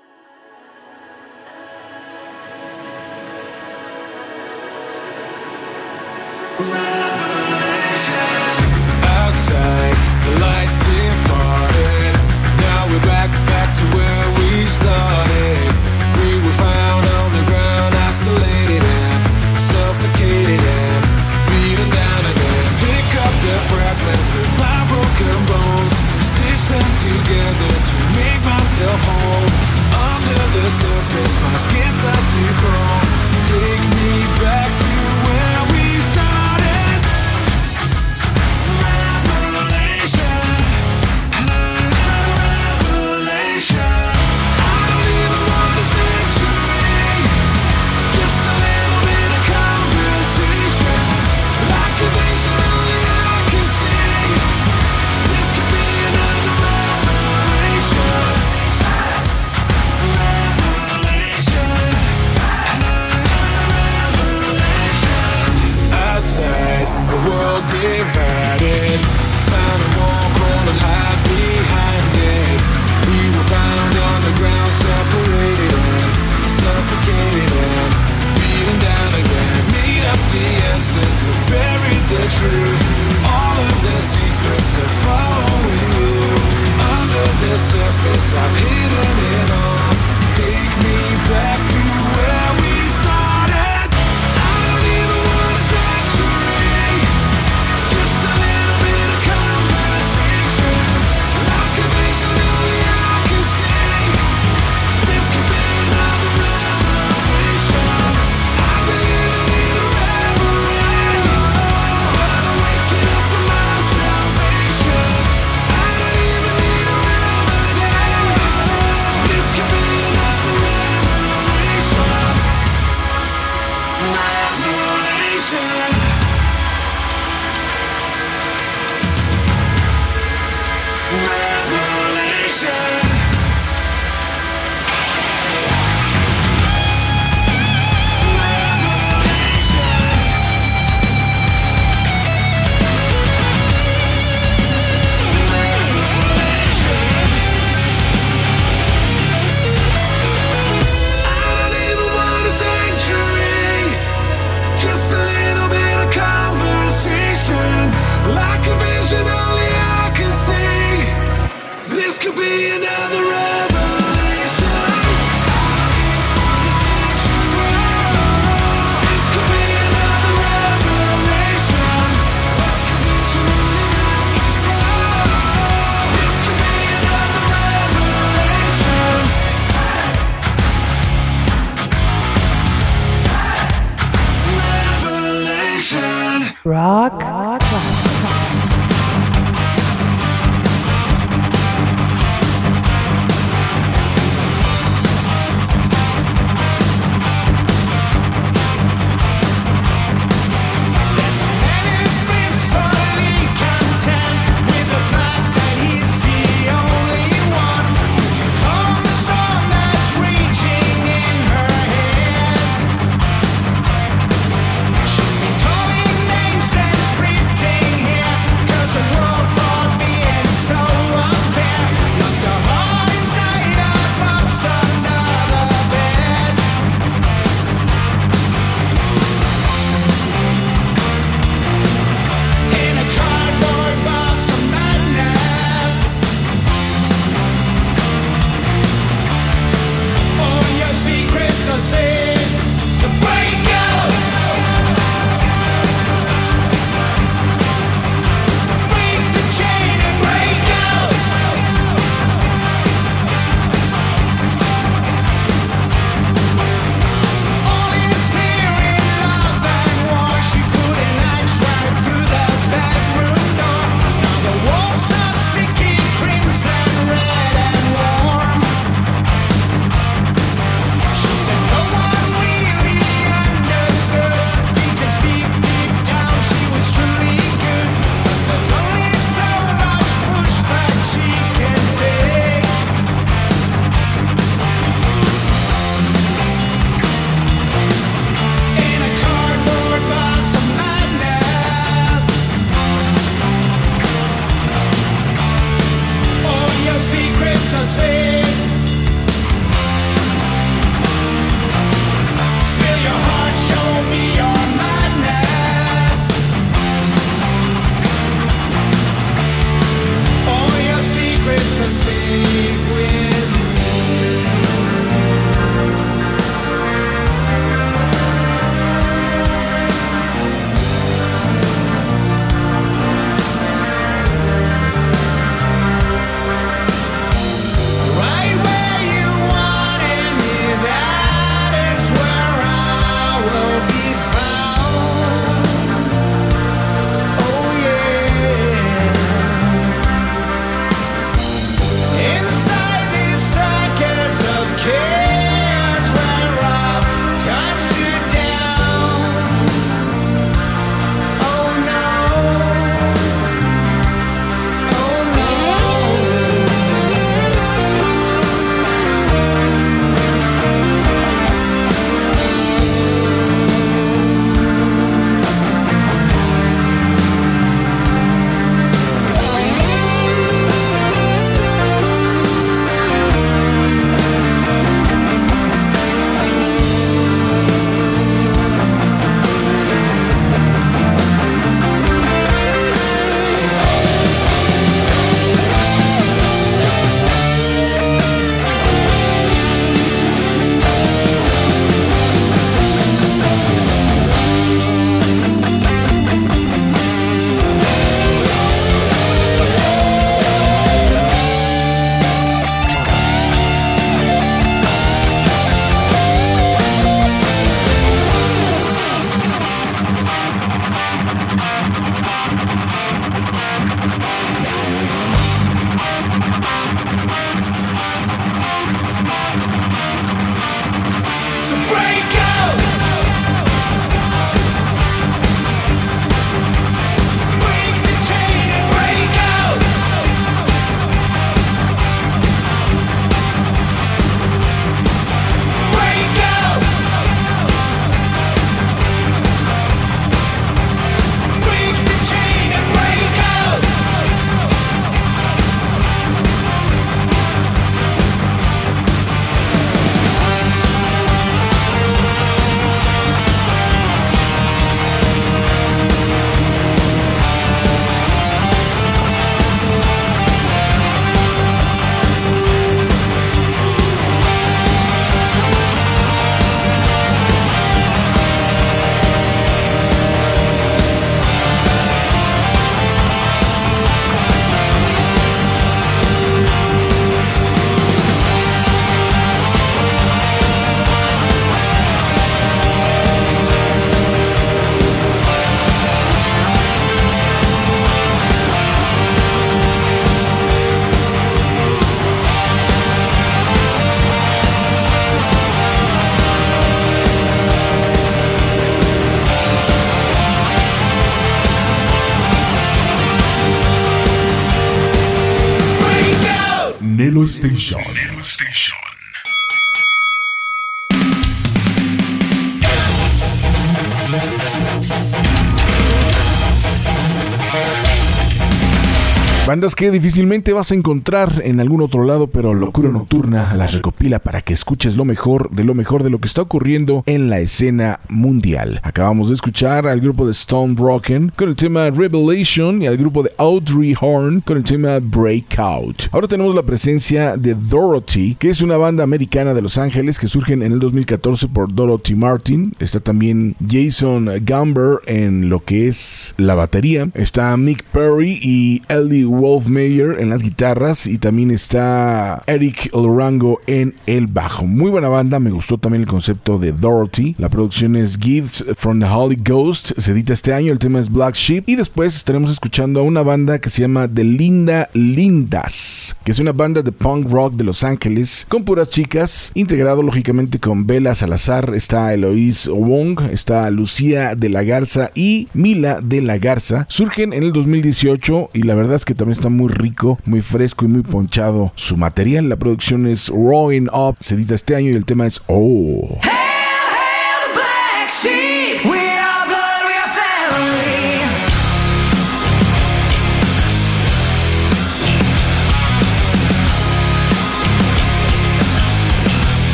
Bandas 519.77 519.95
que 519.95 520.11
difícilmente 520.11 520.73
vas 520.73 520.91
a 520.91 520.95
encontrar 520.95 521.61
en 521.63 521.81
algún 521.81 522.01
otro 522.01 522.25
lado, 522.25 522.47
pero 522.47 522.73
Locura 522.73 523.11
Nocturna 523.11 523.75
las 523.75 523.93
recopila 523.93 524.39
para 524.39 524.63
que 524.63 524.73
escuches 524.73 525.19
lo 525.19 525.27
mejor 525.27 525.69
de 525.71 525.85
lo 525.85 525.93
mejor 525.93 526.23
de 526.23 526.31
lo 526.31 526.39
que 526.39 526.49
está 526.49 526.63
ocurriendo 526.63 527.23
en 527.27 527.51
la 527.51 527.61
escena 527.61 528.21
mundial. 528.31 529.01
Acabamos 529.03 529.49
de 529.49 529.55
escuchar 529.55 530.07
al 530.07 530.23
grupo 530.23 530.47
de 530.47 530.53
Stone 530.53 530.95
Broken 530.95 531.53
con 531.55 531.69
el 531.69 531.77
tema 531.77 532.09
Revelation 532.09 533.03
y 533.03 533.07
al 533.07 533.19
grupo 533.19 533.43
de 533.43 533.53
Audrey 533.59 534.15
Horn 534.19 534.63
con 534.63 534.79
el 534.79 534.85
tema 534.85 535.19
Breakout. 535.21 536.29
Ahora 536.33 536.49
tenemos 536.49 536.75
la 536.75 536.83
presencia 536.83 537.59
de 537.59 537.75
Dorothy, 537.75 538.55
que 538.59 538.71
es 538.71 538.81
una 538.81 538.97
banda 538.97 539.25
americana 539.25 539.75
de 539.75 539.83
Los 539.83 539.99
Ángeles 539.99 540.39
que 540.39 540.49
surgen 540.49 540.83
en 540.83 540.93
el 540.93 541.01
2014 541.01 541.69
por 541.69 541.95
Dorothy 541.95 542.35
Martin. 542.35 542.95
Está 542.99 543.21
también 543.21 543.77
Jason 543.87 544.49
Gamber 544.63 545.19
en 545.27 545.69
lo 545.69 545.81
que 545.81 546.09
es 546.09 546.55
la 546.57 546.75
batería. 546.75 547.29
Está 547.35 547.77
Mick 547.77 548.05
Perry 548.05 548.59
y 548.63 549.03
Ellie 549.11 549.45
Wolf 549.67 549.89
Mayer 549.89 550.37
en 550.39 550.49
las 550.49 550.63
guitarras 550.63 551.27
y 551.27 551.39
también 551.39 551.73
está 551.73 552.63
Eric 552.69 553.11
Lorango 553.13 553.81
en 553.89 554.15
el 554.27 554.47
bajo. 554.47 554.87
Muy 554.87 555.11
buena 555.11 555.29
banda, 555.29 555.59
me 555.59 555.73
gustó 555.73 555.99
también 555.99 556.23
el 556.23 556.29
concepto 556.29 556.79
de 556.79 556.93
Dorothy. 556.93 557.57
La 557.59 557.69
producción 557.69 558.15
es 558.15 558.39
Gifts 558.39 558.85
from 558.97 559.19
the 559.19 559.27
Holy 559.27 559.57
Ghost, 559.57 560.13
se 560.19 560.31
edita 560.31 560.53
este 560.53 560.73
año, 560.73 560.93
el 560.93 561.01
tema 561.01 561.19
es 561.19 561.33
Black 561.33 561.57
Sheep 561.57 561.89
y 561.89 561.97
después 561.97 562.37
estaremos 562.37 562.71
escuchando 562.71 563.19
a 563.19 563.23
una 563.25 563.43
banda 563.43 563.81
que 563.81 563.91
se 563.91 564.03
llama 564.03 564.29
The 564.33 564.45
Linda 564.45 565.11
Lindas, 565.15 566.37
que 566.45 566.53
es 566.53 566.61
una 566.61 566.73
banda 566.73 567.03
de 567.03 567.11
punk 567.11 567.51
rock 567.51 567.75
de 567.75 567.83
Los 567.83 568.05
Ángeles 568.05 568.67
con 568.69 568.85
puras 568.85 569.09
chicas, 569.09 569.73
integrado 569.75 570.23
lógicamente 570.23 570.79
con 570.79 571.09
Bella 571.09 571.35
Salazar, 571.35 571.93
está 571.97 572.33
Eloise 572.33 572.89
Wong, 572.89 573.41
está 573.51 573.91
Lucía 573.91 574.55
de 574.55 574.69
la 574.69 574.85
Garza 574.85 575.33
y 575.35 575.67
Mila 575.75 576.21
de 576.23 576.41
la 576.41 576.59
Garza. 576.59 577.07
Surgen 577.09 577.53
en 577.53 577.65
el 577.65 577.73
2018 577.73 578.71
y 578.73 578.83
la 578.83 578.95
verdad 578.95 579.17
es 579.17 579.25
que 579.25 579.35
también 579.35 579.46
está 579.53 579.69
muy 579.69 579.89
rico, 579.93 580.39
muy 580.45 580.61
fresco 580.61 581.05
y 581.05 581.09
muy 581.09 581.23
ponchado 581.23 581.93
su 581.95 582.17
material. 582.17 582.69
La 582.69 582.77
producción 582.77 583.27
es 583.27 583.49
Rowing 583.49 584.09
Up, 584.13 584.37
se 584.41 584.55
edita 584.55 584.75
este 584.75 584.97
año 584.97 585.11
y 585.11 585.15
el 585.15 585.25
tema 585.25 585.47
es 585.47 585.63
Oh. 585.67 586.39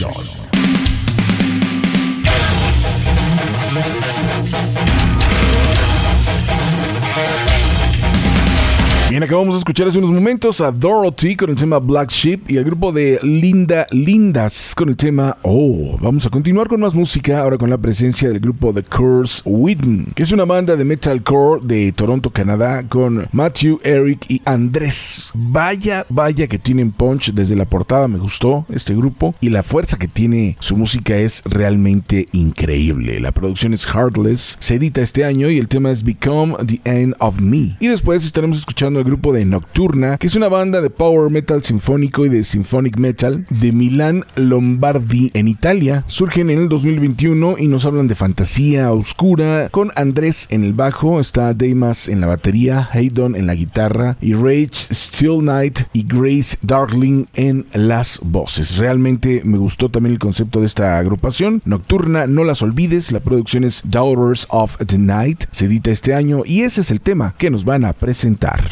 Nelo 0.00 0.31
Bien, 9.22 9.28
acabamos 9.28 9.54
de 9.54 9.58
escuchar 9.58 9.86
hace 9.86 9.98
unos 9.98 10.10
momentos 10.10 10.60
a 10.60 10.72
Dorothy 10.72 11.36
con 11.36 11.50
el 11.50 11.54
tema 11.54 11.78
Black 11.78 12.10
Sheep 12.10 12.50
y 12.50 12.56
el 12.56 12.64
grupo 12.64 12.90
de 12.90 13.20
Linda 13.22 13.86
Lindas 13.92 14.74
con 14.74 14.88
el 14.88 14.96
tema 14.96 15.38
Oh. 15.42 15.96
Vamos 16.00 16.26
a 16.26 16.30
continuar 16.30 16.66
con 16.66 16.80
más 16.80 16.92
música, 16.92 17.40
ahora 17.40 17.56
con 17.56 17.70
la 17.70 17.78
presencia 17.78 18.28
del 18.30 18.40
grupo 18.40 18.72
The 18.72 18.82
Curse 18.82 19.42
Witten, 19.44 20.08
que 20.16 20.24
es 20.24 20.32
una 20.32 20.44
banda 20.44 20.74
de 20.74 20.84
metalcore 20.84 21.60
de 21.64 21.92
Toronto, 21.92 22.30
Canadá, 22.30 22.88
con 22.88 23.28
Matthew, 23.30 23.78
Eric 23.84 24.28
y 24.28 24.42
Andrés. 24.44 25.30
Vaya, 25.34 26.04
vaya 26.08 26.48
que 26.48 26.58
tienen 26.58 26.90
punch 26.90 27.32
desde 27.32 27.54
la 27.54 27.66
portada, 27.66 28.08
me 28.08 28.18
gustó 28.18 28.66
este 28.70 28.92
grupo 28.96 29.36
y 29.40 29.50
la 29.50 29.62
fuerza 29.62 29.98
que 29.98 30.08
tiene 30.08 30.56
su 30.58 30.76
música 30.76 31.16
es 31.16 31.42
realmente 31.44 32.28
increíble. 32.32 33.20
La 33.20 33.30
producción 33.30 33.72
es 33.72 33.86
Heartless, 33.86 34.56
se 34.58 34.74
edita 34.74 35.00
este 35.00 35.24
año 35.24 35.48
y 35.48 35.58
el 35.58 35.68
tema 35.68 35.92
es 35.92 36.02
Become 36.02 36.56
the 36.66 36.80
End 36.84 37.14
of 37.20 37.40
Me. 37.40 37.76
Y 37.78 37.86
después 37.86 38.24
estaremos 38.24 38.56
escuchando 38.56 38.98
el 38.98 39.11
grupo 39.12 39.34
de 39.34 39.44
Nocturna, 39.44 40.16
que 40.16 40.26
es 40.26 40.36
una 40.36 40.48
banda 40.48 40.80
de 40.80 40.88
power 40.88 41.30
metal 41.30 41.62
sinfónico 41.62 42.24
y 42.24 42.30
de 42.30 42.44
symphonic 42.44 42.96
metal 42.96 43.44
de 43.50 43.70
Milán 43.70 44.24
Lombardi 44.36 45.30
en 45.34 45.48
Italia. 45.48 46.04
Surgen 46.06 46.48
en 46.48 46.60
el 46.60 46.68
2021 46.70 47.58
y 47.58 47.68
nos 47.68 47.84
hablan 47.84 48.08
de 48.08 48.14
fantasía 48.14 48.90
oscura 48.90 49.68
con 49.68 49.92
Andrés 49.96 50.46
en 50.48 50.64
el 50.64 50.72
bajo, 50.72 51.20
está 51.20 51.52
Deimas 51.52 52.08
en 52.08 52.22
la 52.22 52.26
batería, 52.26 52.88
Haydon 52.90 53.36
en 53.36 53.46
la 53.46 53.54
guitarra 53.54 54.16
y 54.22 54.32
Rage 54.32 54.70
Still 54.90 55.44
Night 55.44 55.80
y 55.92 56.04
Grace 56.04 56.56
Darling 56.62 57.26
en 57.34 57.66
las 57.74 58.18
voces. 58.22 58.78
Realmente 58.78 59.42
me 59.44 59.58
gustó 59.58 59.90
también 59.90 60.14
el 60.14 60.20
concepto 60.20 60.60
de 60.60 60.66
esta 60.66 60.96
agrupación. 60.96 61.60
Nocturna, 61.66 62.26
no 62.26 62.44
las 62.44 62.62
olvides, 62.62 63.12
la 63.12 63.20
producción 63.20 63.64
es 63.64 63.82
Daughters 63.84 64.46
of 64.48 64.78
the 64.86 64.96
Night, 64.96 65.44
se 65.50 65.66
edita 65.66 65.90
este 65.90 66.14
año 66.14 66.44
y 66.46 66.62
ese 66.62 66.80
es 66.80 66.90
el 66.90 67.02
tema 67.02 67.34
que 67.36 67.50
nos 67.50 67.66
van 67.66 67.84
a 67.84 67.92
presentar. 67.92 68.62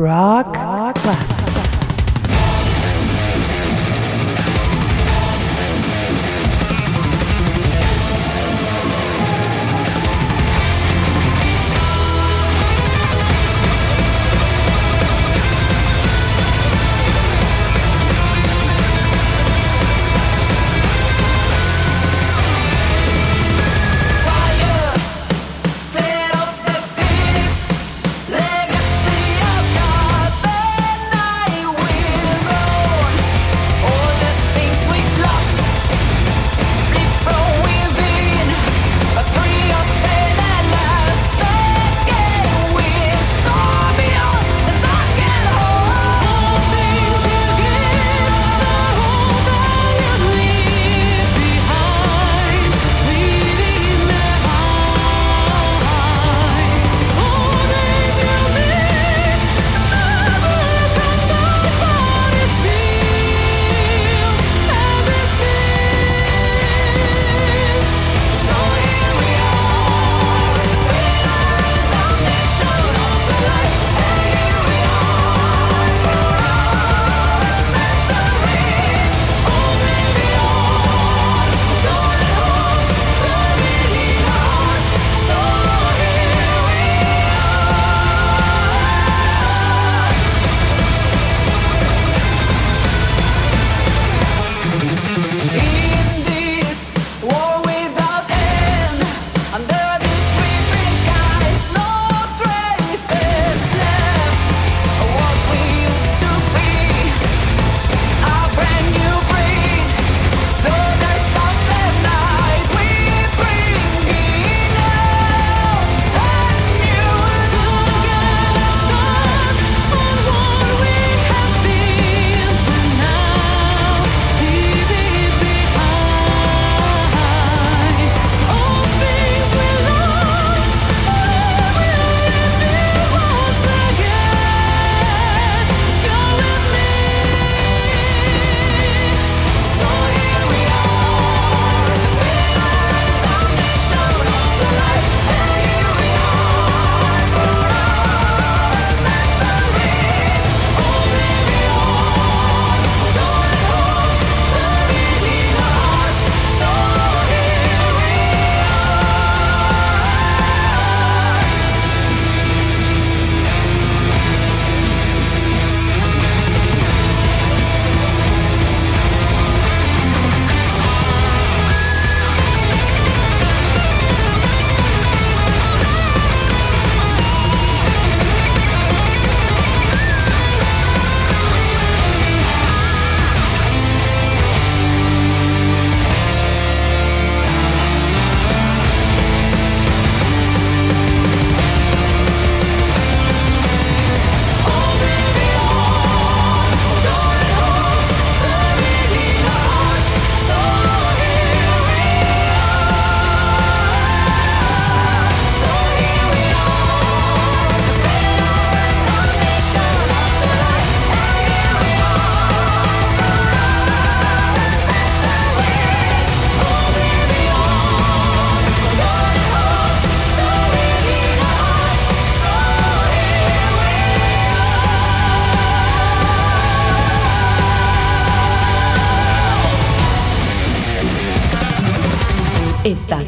Rock 0.00 0.54
Rock 0.54 0.94
Classic. 0.94 1.47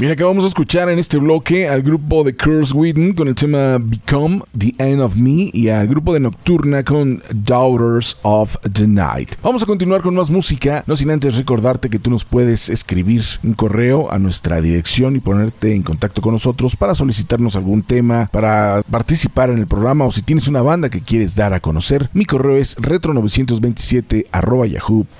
Mira, 0.00 0.14
que 0.14 0.22
vamos 0.22 0.44
a 0.44 0.46
escuchar 0.46 0.88
en 0.90 1.00
este 1.00 1.18
bloque 1.18 1.68
al 1.68 1.82
grupo 1.82 2.22
de 2.22 2.32
Curse 2.32 2.72
Whedon 2.72 3.14
con 3.14 3.26
el 3.26 3.34
tema 3.34 3.78
Become 3.80 4.42
the 4.56 4.72
End 4.78 5.00
of 5.00 5.16
Me 5.16 5.50
y 5.52 5.70
al 5.70 5.88
grupo 5.88 6.14
de 6.14 6.20
Nocturna 6.20 6.84
con 6.84 7.20
Daughters 7.34 8.16
of 8.22 8.56
the 8.72 8.86
Night. 8.86 9.34
Vamos 9.42 9.64
a 9.64 9.66
continuar 9.66 10.02
con 10.02 10.14
más 10.14 10.30
música, 10.30 10.84
no 10.86 10.94
sin 10.94 11.10
antes 11.10 11.36
recordarte 11.36 11.90
que 11.90 11.98
tú 11.98 12.10
nos 12.10 12.22
puedes 12.22 12.68
escribir 12.68 13.24
un 13.42 13.54
correo 13.54 14.08
a 14.12 14.20
nuestra 14.20 14.60
dirección 14.60 15.16
y 15.16 15.20
ponerte 15.20 15.74
en 15.74 15.82
contacto 15.82 16.22
con 16.22 16.32
nosotros 16.32 16.76
para 16.76 16.94
solicitarnos 16.94 17.56
algún 17.56 17.82
tema, 17.82 18.28
para 18.30 18.84
participar 18.88 19.50
en 19.50 19.58
el 19.58 19.66
programa 19.66 20.04
o 20.04 20.12
si 20.12 20.22
tienes 20.22 20.46
una 20.46 20.62
banda 20.62 20.90
que 20.90 21.00
quieres 21.00 21.34
dar 21.34 21.54
a 21.54 21.60
conocer. 21.60 22.08
Mi 22.12 22.24
correo 22.24 22.56
es 22.56 22.76
retro927 22.76 24.26
yahoo.com.mx. 24.70 25.10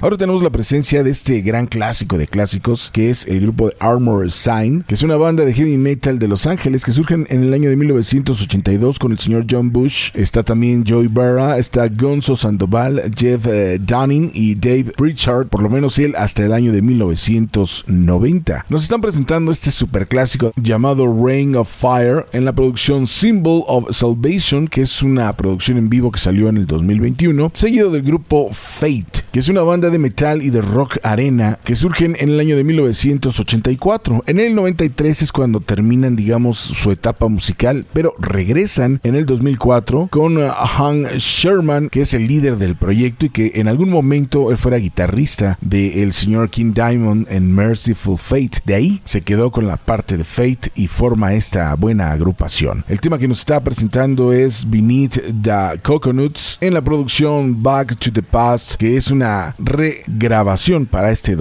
Ahora 0.00 0.16
tenemos 0.16 0.44
la 0.44 0.50
presencia 0.50 1.02
de 1.02 1.10
este 1.10 1.40
gran 1.40 1.66
clásico 1.66 2.16
de 2.16 2.28
clásicos, 2.36 2.90
que 2.90 3.08
es 3.08 3.26
el 3.28 3.40
grupo 3.40 3.68
de 3.68 3.76
Armor 3.80 4.30
Sign, 4.30 4.84
que 4.86 4.92
es 4.92 5.02
una 5.02 5.16
banda 5.16 5.46
de 5.46 5.54
heavy 5.54 5.78
metal 5.78 6.18
de 6.18 6.28
Los 6.28 6.46
Ángeles 6.46 6.84
que 6.84 6.92
surgen 6.92 7.26
en 7.30 7.42
el 7.42 7.54
año 7.54 7.70
de 7.70 7.76
1982 7.76 8.98
con 8.98 9.10
el 9.10 9.18
señor 9.18 9.46
John 9.50 9.72
Bush. 9.72 10.10
Está 10.12 10.42
también 10.42 10.84
Joey 10.86 11.08
Barra, 11.08 11.56
está 11.56 11.88
Gonzo 11.88 12.36
Sandoval, 12.36 13.10
Jeff 13.16 13.46
eh, 13.46 13.78
Dunning 13.80 14.32
y 14.34 14.54
Dave 14.54 14.92
Pritchard, 14.94 15.46
por 15.46 15.62
lo 15.62 15.70
menos 15.70 15.98
él 15.98 16.14
hasta 16.14 16.44
el 16.44 16.52
año 16.52 16.72
de 16.72 16.82
1990. 16.82 18.66
Nos 18.68 18.82
están 18.82 19.00
presentando 19.00 19.50
este 19.50 19.70
superclásico 19.70 20.52
llamado 20.60 21.06
Rain 21.06 21.56
of 21.56 21.70
Fire 21.70 22.26
en 22.32 22.44
la 22.44 22.52
producción 22.52 23.06
Symbol 23.06 23.62
of 23.66 23.96
Salvation, 23.96 24.68
que 24.68 24.82
es 24.82 25.02
una 25.02 25.34
producción 25.34 25.78
en 25.78 25.88
vivo 25.88 26.12
que 26.12 26.20
salió 26.20 26.50
en 26.50 26.58
el 26.58 26.66
2021, 26.66 27.50
seguido 27.54 27.90
del 27.90 28.02
grupo 28.02 28.50
Fate, 28.52 29.24
que 29.32 29.40
es 29.40 29.48
una 29.48 29.62
banda 29.62 29.88
de 29.88 29.98
metal 29.98 30.42
y 30.42 30.50
de 30.50 30.60
rock 30.60 30.98
arena 31.02 31.58
que 31.64 31.76
surgen 31.76 32.14
en 32.18 32.25
el 32.28 32.40
año 32.40 32.56
de 32.56 32.64
1984. 32.64 34.24
En 34.26 34.40
el 34.40 34.54
93 34.54 35.22
es 35.22 35.32
cuando 35.32 35.60
terminan, 35.60 36.16
digamos, 36.16 36.58
su 36.58 36.90
etapa 36.90 37.28
musical, 37.28 37.86
pero 37.92 38.14
regresan 38.18 39.00
en 39.02 39.14
el 39.14 39.26
2004 39.26 40.08
con 40.10 40.36
uh, 40.38 40.50
Hank 40.50 41.12
Sherman, 41.18 41.88
que 41.88 42.02
es 42.02 42.14
el 42.14 42.26
líder 42.26 42.56
del 42.56 42.76
proyecto 42.76 43.26
y 43.26 43.30
que 43.30 43.52
en 43.54 43.68
algún 43.68 43.90
momento 43.90 44.50
él 44.50 44.56
fuera 44.56 44.78
guitarrista 44.78 45.58
del 45.60 46.12
señor 46.12 46.50
King 46.50 46.72
Diamond 46.74 47.26
en 47.30 47.54
Merciful 47.54 48.18
Fate. 48.18 48.60
De 48.64 48.74
ahí 48.74 49.00
se 49.04 49.22
quedó 49.22 49.50
con 49.50 49.66
la 49.66 49.76
parte 49.76 50.16
de 50.16 50.24
Fate 50.24 50.70
y 50.74 50.86
forma 50.86 51.34
esta 51.34 51.74
buena 51.74 52.12
agrupación. 52.12 52.84
El 52.88 53.00
tema 53.00 53.18
que 53.18 53.28
nos 53.28 53.40
está 53.40 53.62
presentando 53.62 54.32
es 54.32 54.68
Beneath 54.68 55.20
the 55.42 55.80
Coconuts 55.82 56.58
en 56.60 56.74
la 56.74 56.82
producción 56.82 57.62
Back 57.62 57.98
to 57.98 58.12
the 58.12 58.22
Past, 58.22 58.74
que 58.74 58.96
es 58.96 59.10
una 59.10 59.54
regrabación 59.58 60.86
para 60.86 61.10
este 61.10 61.36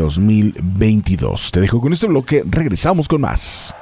2022. 0.76 1.52
Te 1.52 1.62
dejo 1.62 1.82
con 1.82 1.94
este 1.94 2.08
bloque, 2.08 2.44
regresamos 2.46 3.08
con 3.08 3.22
más. 3.22 3.74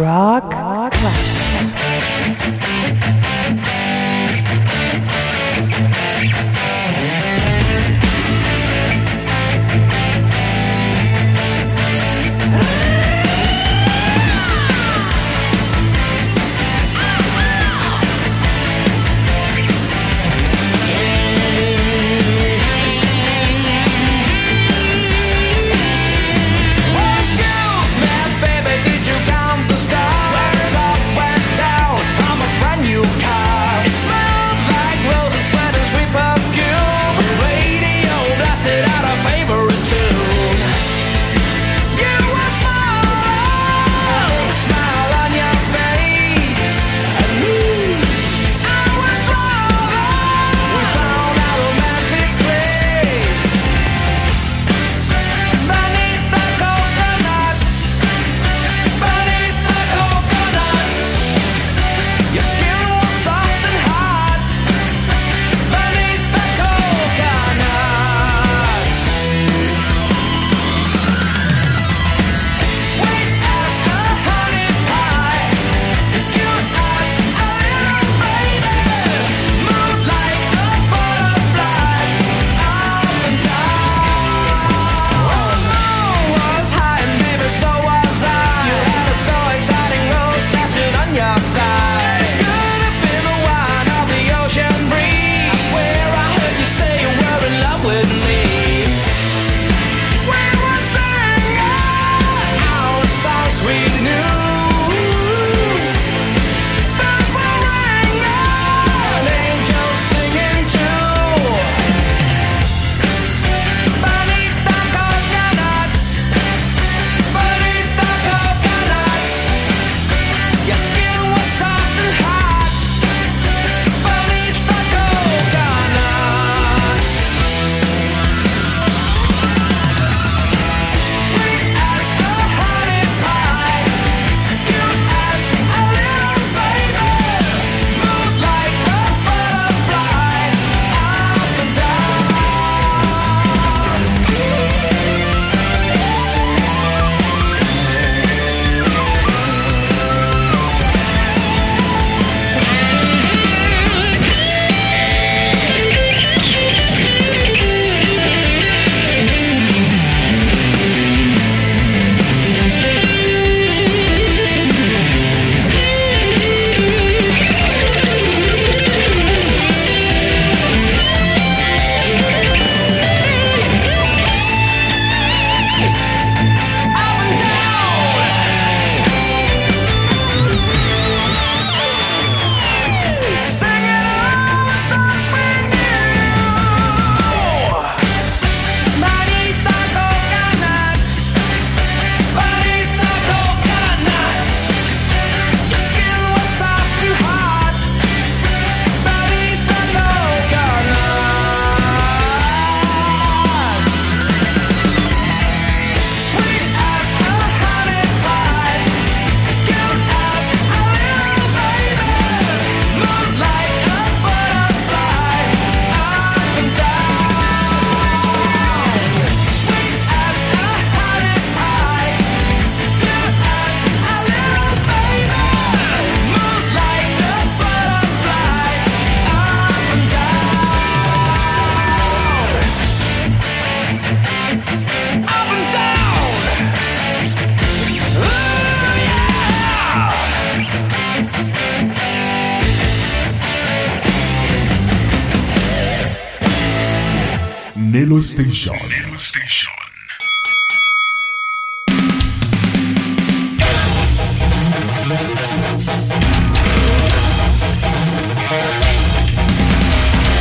raw 0.00 0.29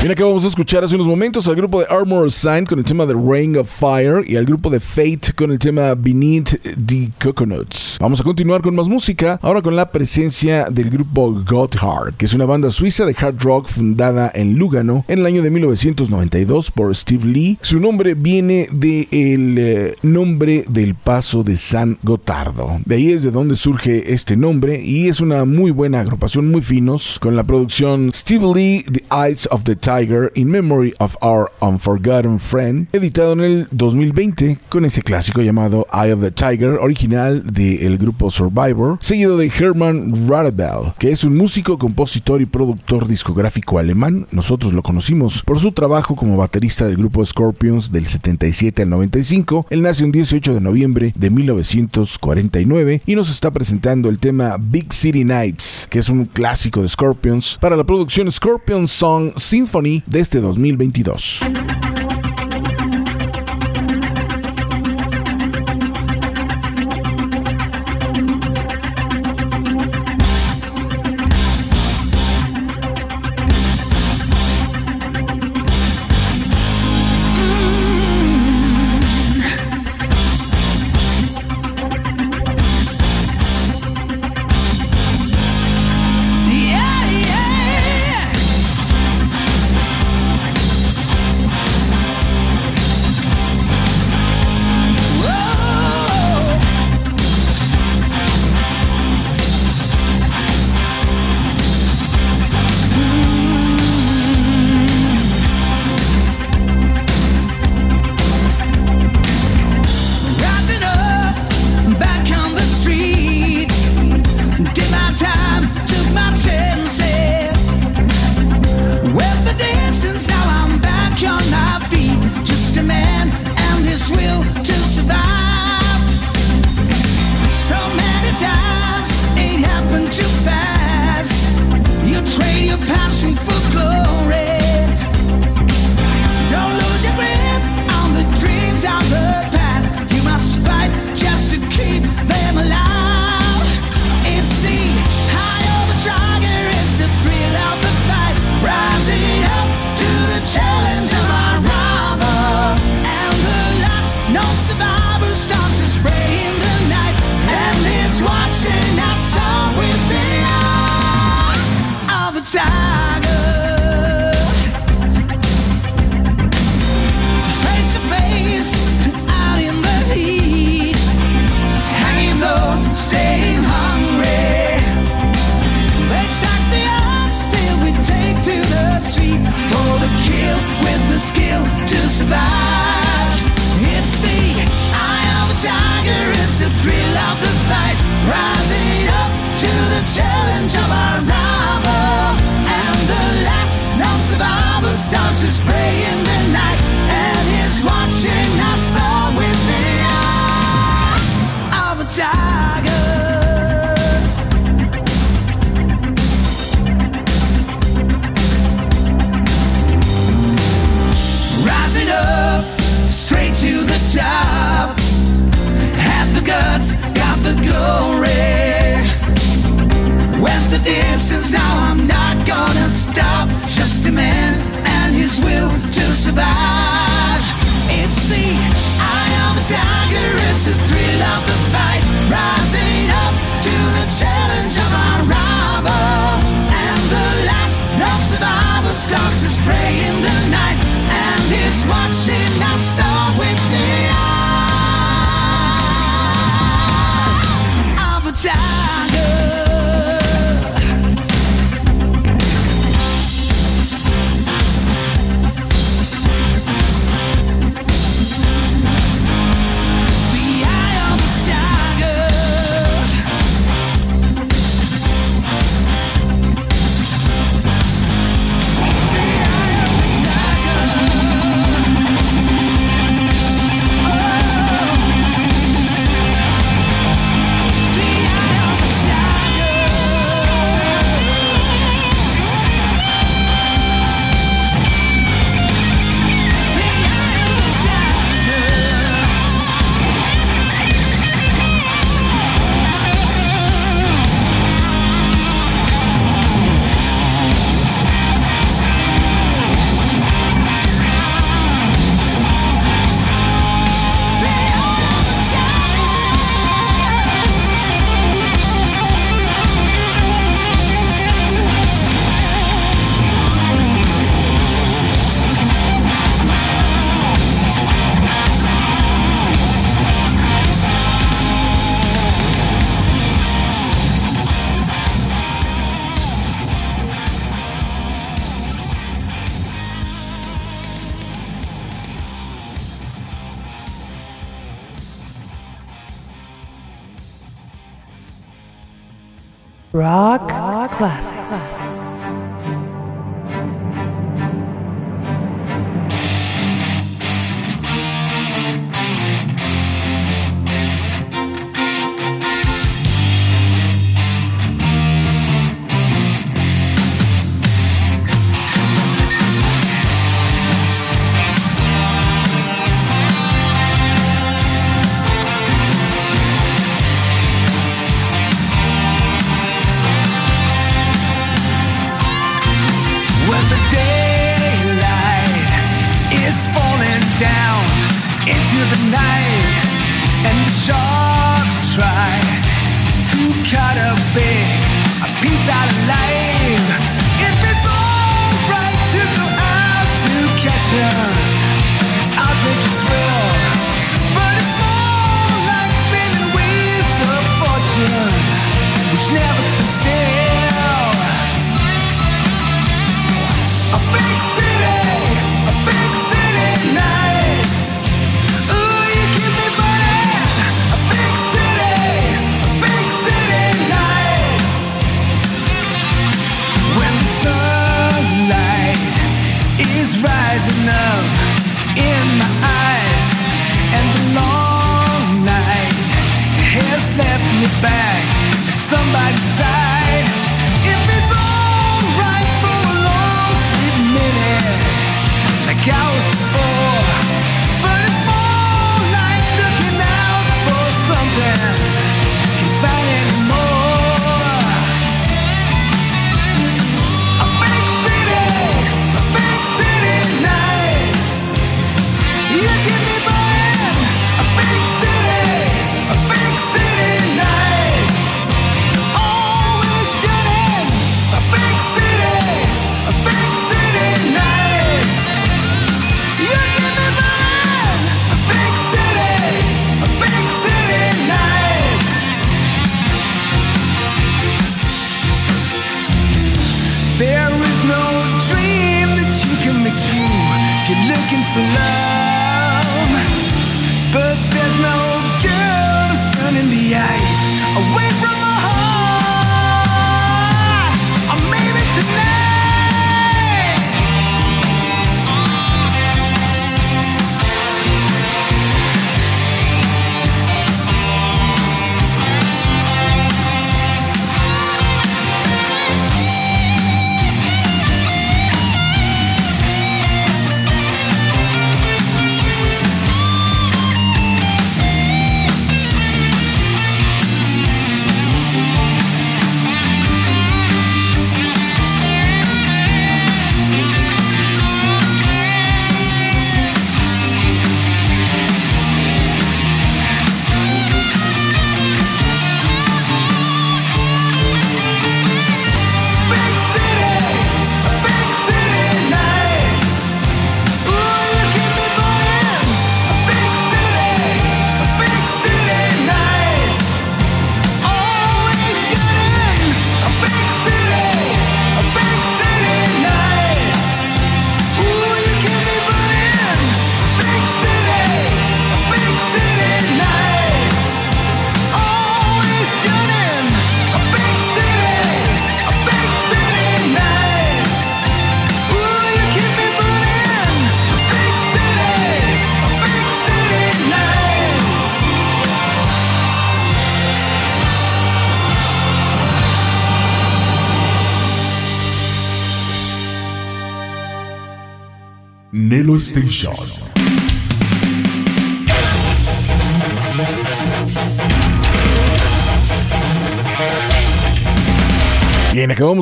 Mira 0.02 0.16
que 0.16 0.24
vamos 0.24 0.45
a 0.45 0.47
escuchar 0.47 0.82
hace 0.82 0.95
unos 0.95 1.08
momentos 1.08 1.45
al 1.50 1.58
grupo 1.58 1.82
de 1.82 1.88
Armor 1.89 2.32
Sign 2.32 2.66
con 2.66 2.80
el 2.80 2.86
tema 2.86 3.06
de 3.06 3.14
Ring 3.14 3.58
of 3.58 3.70
Fire 3.70 4.24
y 4.26 4.38
al 4.38 4.45
grupo 4.45 4.70
de 4.70 4.80
Fate 4.80 5.34
con 5.36 5.52
el 5.52 5.60
tema 5.60 5.93
Beneath 5.93 6.58
the 6.86 7.12
Coconuts. 7.22 7.97
Vamos 8.00 8.22
a 8.22 8.24
continuar 8.24 8.62
con 8.62 8.76
más 8.76 8.88
música, 8.88 9.38
ahora 9.41 9.62
con 9.62 9.76
la 9.76 9.91
presencia 9.91 10.68
del 10.72 10.89
grupo 10.89 11.43
Gotthard, 11.45 12.14
que 12.16 12.28
es 12.28 12.34
una 12.34 12.45
banda 12.45 12.70
suiza 12.70 13.06
de 13.06 13.14
hard 13.20 13.43
rock 13.43 13.68
fundada 13.68 14.32
en 14.34 14.58
Lugano 14.58 15.04
en 15.10 15.20
el 15.20 15.26
año 15.26 15.41
de 15.41 15.50
1992 15.50 16.72
por 16.72 16.95
Steve 16.95 17.26
Lee. 17.26 17.58
Su 17.60 17.82
nombre 17.82 18.14
viene 18.14 18.70
del 18.72 19.58
eh, 19.58 19.95
nombre 20.02 20.64
del 20.70 20.95
paso 20.95 21.43
de 21.43 21.58
San 21.58 21.97
Gotardo. 22.04 22.80
De 22.86 22.95
ahí 22.95 23.12
es 23.12 23.24
de 23.24 23.32
donde 23.32 23.58
surge 23.58 24.14
este 24.14 24.38
nombre 24.38 24.82
y 24.82 25.10
es 25.10 25.20
una 25.20 25.43
muy 25.43 25.72
buena 25.72 26.00
agrupación, 26.00 26.50
muy 26.50 26.62
finos, 26.62 27.20
con 27.20 27.36
la 27.36 27.43
producción 27.43 28.12
Steve 28.14 28.45
Lee, 28.56 28.86
The 28.89 29.04
Eyes 29.12 29.45
of 29.52 29.66
the 29.66 29.76
Time 29.76 29.89
Tiger 29.90 30.32
in 30.36 30.52
Memory 30.52 30.94
of 31.00 31.18
Our 31.20 31.52
Unforgotten 31.62 32.38
Friend, 32.38 32.88
editado 32.94 33.34
en 33.34 33.40
el 33.40 33.68
2020 33.72 34.60
con 34.70 34.86
ese 34.86 35.02
clásico 35.02 35.42
llamado 35.42 35.88
Eye 35.92 36.14
of 36.14 36.22
the 36.22 36.30
Tiger, 36.30 36.76
original 36.80 37.42
del 37.44 37.80
de 37.80 37.98
grupo 37.98 38.30
Survivor, 38.30 39.00
seguido 39.02 39.36
de 39.36 39.48
Herman 39.48 40.30
Radebell, 40.30 40.94
que 41.00 41.10
es 41.10 41.24
un 41.24 41.36
músico, 41.36 41.80
compositor 41.80 42.40
y 42.40 42.46
productor 42.46 43.08
discográfico 43.08 43.80
alemán. 43.80 44.28
Nosotros 44.32 44.74
lo 44.74 44.84
conocimos 44.84 45.42
por 45.42 45.58
su 45.58 45.72
trabajo 45.72 46.16
como 46.16 46.38
baterista 46.38 46.86
del 46.86 46.98
grupo 46.98 47.26
Scorpions 47.26 47.92
del 47.92 48.06
77 48.06 48.84
al 48.84 48.92
95. 48.92 49.66
Él 49.72 49.82
nace 49.82 50.04
un 50.04 50.12
18 50.12 50.54
de 50.54 50.62
noviembre 50.62 51.14
de 51.16 51.32
1949 51.32 53.02
y 53.08 53.16
nos 53.16 53.32
está 53.32 53.50
presentando 53.50 54.08
el 54.08 54.20
tema 54.20 54.58
Big 54.60 54.94
City 54.94 55.24
Nights, 55.24 55.88
que 55.90 55.98
es 55.98 56.10
un 56.10 56.26
clásico 56.26 56.84
de 56.84 56.90
Scorpions, 56.90 57.58
para 57.60 57.76
la 57.76 57.84
producción 57.84 58.32
Scorpion 58.32 58.88
Song 58.88 59.32
Symphony 59.36 59.78
Symphony 59.80 60.03
de 60.05 60.19
este 60.19 60.41
2022. 60.41 61.78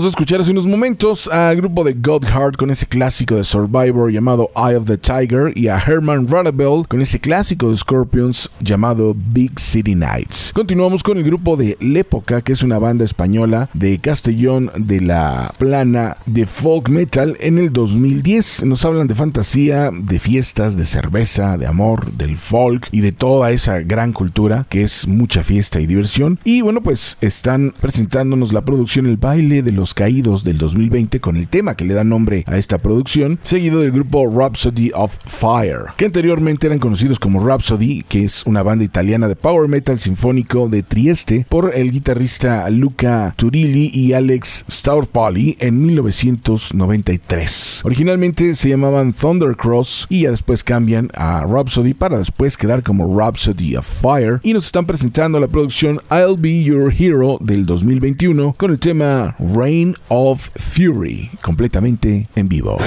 escuchar 0.09 0.39
hace 0.39 0.51
unos 0.51 0.67
momentos 0.67 1.27
al 1.27 1.57
grupo 1.57 1.83
de 1.83 1.93
Godhard 1.93 2.55
con 2.55 2.69
ese 2.69 2.85
clásico 2.85 3.35
de 3.35 3.43
Survivor 3.43 4.11
llamado 4.11 4.49
Eye 4.55 4.75
of 4.75 4.85
the 4.85 4.97
Tiger 4.97 5.51
y 5.55 5.67
a 5.67 5.77
Herman 5.77 6.27
Runnable 6.27 6.83
con 6.87 7.01
ese 7.01 7.19
clásico 7.19 7.69
de 7.69 7.77
Scorpions 7.77 8.49
llamado 8.59 9.15
Big 9.15 9.59
City 9.59 9.95
Nights. 9.95 10.51
Continuamos 10.53 11.03
con 11.03 11.17
el 11.17 11.23
grupo 11.23 11.57
de 11.57 11.77
Lépoca, 11.79 12.41
que 12.41 12.53
es 12.53 12.63
una 12.63 12.79
banda 12.79 13.05
española 13.05 13.69
de 13.73 13.99
Castellón 13.99 14.71
de 14.77 15.01
la 15.01 15.53
Plana 15.57 16.17
de 16.25 16.45
folk 16.45 16.89
metal 16.89 17.35
en 17.39 17.57
el 17.57 17.73
2010. 17.73 18.63
Nos 18.65 18.85
hablan 18.85 19.07
de 19.07 19.15
fantasía, 19.15 19.89
de 19.91 20.19
fiestas, 20.19 20.77
de 20.77 20.85
cerveza, 20.85 21.57
de 21.57 21.67
amor, 21.67 22.11
del 22.13 22.37
folk 22.37 22.87
y 22.91 23.01
de 23.01 23.11
toda 23.11 23.51
esa 23.51 23.79
gran 23.79 24.13
cultura 24.13 24.65
que 24.69 24.83
es 24.83 25.07
mucha 25.07 25.43
fiesta 25.43 25.79
y 25.79 25.87
diversión. 25.87 26.39
Y 26.43 26.61
bueno, 26.61 26.81
pues 26.81 27.17
están 27.21 27.73
presentándonos 27.79 28.53
la 28.53 28.61
producción 28.61 29.05
El 29.05 29.17
baile 29.17 29.63
de 29.63 29.71
los 29.71 29.93
caídos 29.97 30.43
del 30.43 30.59
2020 30.59 31.19
con 31.19 31.37
el 31.37 31.47
tema 31.47 31.75
que 31.75 31.83
le 31.83 31.95
da 31.95 32.03
nombre 32.03 32.43
a 32.45 32.59
esta 32.59 32.77
producción, 32.77 33.39
seguido 33.41 33.81
del 33.81 33.91
grupo 33.91 34.29
Rhapsody 34.29 34.91
of 34.93 35.17
Fire, 35.25 35.85
que 35.97 36.05
anteriormente 36.05 36.67
eran 36.67 36.77
conocidos 36.77 37.17
como 37.17 37.43
Rhapsody, 37.43 38.03
que 38.07 38.23
es 38.23 38.45
una 38.45 38.61
banda 38.61 38.85
italiana 38.85 39.27
de 39.27 39.35
power 39.35 39.67
metal 39.67 39.97
sinfónico 39.97 40.69
de 40.69 40.83
Trieste, 40.83 41.47
por 41.49 41.73
el 41.73 41.91
guitarrista 41.91 42.69
Luca 42.69 43.33
Turilli 43.37 43.89
y 43.91 44.13
Alex 44.13 44.65
Staurpali 44.69 45.57
en 45.59 45.81
1993. 45.81 47.81
Originalmente 47.83 48.53
se 48.53 48.69
llamaban 48.69 49.13
Thundercross 49.13 50.05
y 50.09 50.21
ya 50.21 50.29
después 50.29 50.63
cambian 50.63 51.09
a 51.15 51.43
Rhapsody 51.43 51.95
para 51.95 52.19
después 52.19 52.55
quedar 52.55 52.83
como 52.83 53.17
Rhapsody 53.17 53.75
of 53.75 53.87
Fire 53.87 54.41
y 54.43 54.53
nos 54.53 54.67
están 54.67 54.85
presentando 54.85 55.39
la 55.39 55.47
producción 55.47 56.01
I'll 56.11 56.37
Be 56.37 56.61
Your 56.61 56.93
Hero 56.95 57.39
del 57.41 57.65
2021 57.65 58.53
con 58.55 58.69
el 58.69 58.77
tema 58.77 59.35
Rain 59.39 59.86
of 60.09 60.49
Fury, 60.55 61.31
completamente 61.41 62.27
en 62.35 62.47
vivo. 62.47 62.77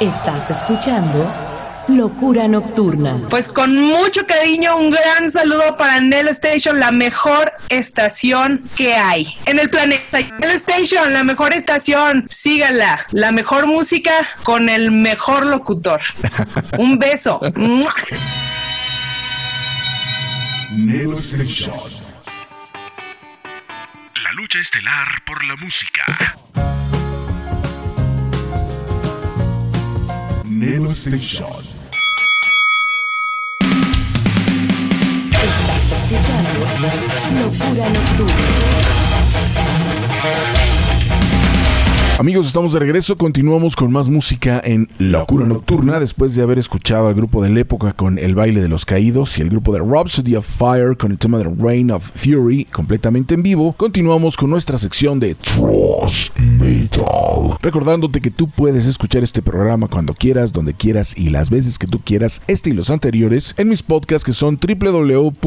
Estás 0.00 0.50
escuchando 0.50 1.30
Locura 1.86 2.48
Nocturna. 2.48 3.20
Pues 3.28 3.50
con 3.50 3.78
mucho 3.78 4.26
cariño, 4.26 4.78
un 4.78 4.90
gran 4.90 5.28
saludo 5.28 5.76
para 5.76 6.00
Nelo 6.00 6.30
Station, 6.30 6.80
la 6.80 6.90
mejor 6.90 7.52
estación 7.68 8.64
que 8.78 8.94
hay 8.94 9.36
en 9.44 9.58
el 9.58 9.68
planeta. 9.68 10.20
Nelo 10.38 10.54
Station, 10.54 11.12
la 11.12 11.22
mejor 11.22 11.52
estación, 11.52 12.26
síganla. 12.30 13.06
La 13.10 13.30
mejor 13.30 13.66
música 13.66 14.12
con 14.42 14.70
el 14.70 14.90
mejor 14.90 15.44
locutor. 15.44 16.00
Un 16.78 16.98
beso. 16.98 17.38
Nelo 20.70 21.18
Station. 21.18 21.76
La 24.24 24.32
lucha 24.32 24.60
estelar 24.60 25.22
por 25.26 25.44
la 25.44 25.56
música. 25.56 26.06
Nelo 30.60 30.92
Station. 30.92 31.48
Estás 35.32 35.84
escuchando 35.90 36.60
Locura 37.40 37.88
Nocturna. 37.88 38.34
Amigos, 42.20 42.46
estamos 42.48 42.74
de 42.74 42.80
regreso. 42.80 43.16
Continuamos 43.16 43.74
con 43.74 43.90
más 43.92 44.10
música 44.10 44.60
en 44.62 44.90
Locura 44.98 45.46
Nocturna. 45.46 45.98
Después 45.98 46.34
de 46.34 46.42
haber 46.42 46.58
escuchado 46.58 47.08
al 47.08 47.14
grupo 47.14 47.42
de 47.42 47.48
la 47.48 47.60
época 47.60 47.94
con 47.94 48.18
El 48.18 48.34
baile 48.34 48.60
de 48.60 48.68
los 48.68 48.84
caídos 48.84 49.38
y 49.38 49.40
el 49.40 49.48
grupo 49.48 49.72
de 49.72 49.78
Rhapsody 49.78 50.36
of 50.36 50.46
Fire 50.46 50.98
con 50.98 51.12
el 51.12 51.18
tema 51.18 51.38
de 51.38 51.44
Reign 51.44 51.90
of 51.90 52.10
Fury 52.14 52.66
completamente 52.66 53.32
en 53.32 53.42
vivo, 53.42 53.72
continuamos 53.72 54.36
con 54.36 54.50
nuestra 54.50 54.76
sección 54.76 55.18
de 55.18 55.34
Thrash 55.34 56.28
Metal. 56.36 57.56
Recordándote 57.62 58.20
que 58.20 58.30
tú 58.30 58.50
puedes 58.50 58.86
escuchar 58.86 59.22
este 59.22 59.40
programa 59.40 59.88
cuando 59.88 60.12
quieras, 60.12 60.52
donde 60.52 60.74
quieras 60.74 61.16
y 61.16 61.30
las 61.30 61.48
veces 61.48 61.78
que 61.78 61.86
tú 61.86 62.02
quieras, 62.04 62.42
este 62.48 62.68
y 62.68 62.74
los 62.74 62.90
anteriores, 62.90 63.54
en 63.56 63.70
mis 63.70 63.82
podcasts 63.82 64.26
que 64.26 64.34
son 64.34 64.58
www.nuc.mx 64.60 65.38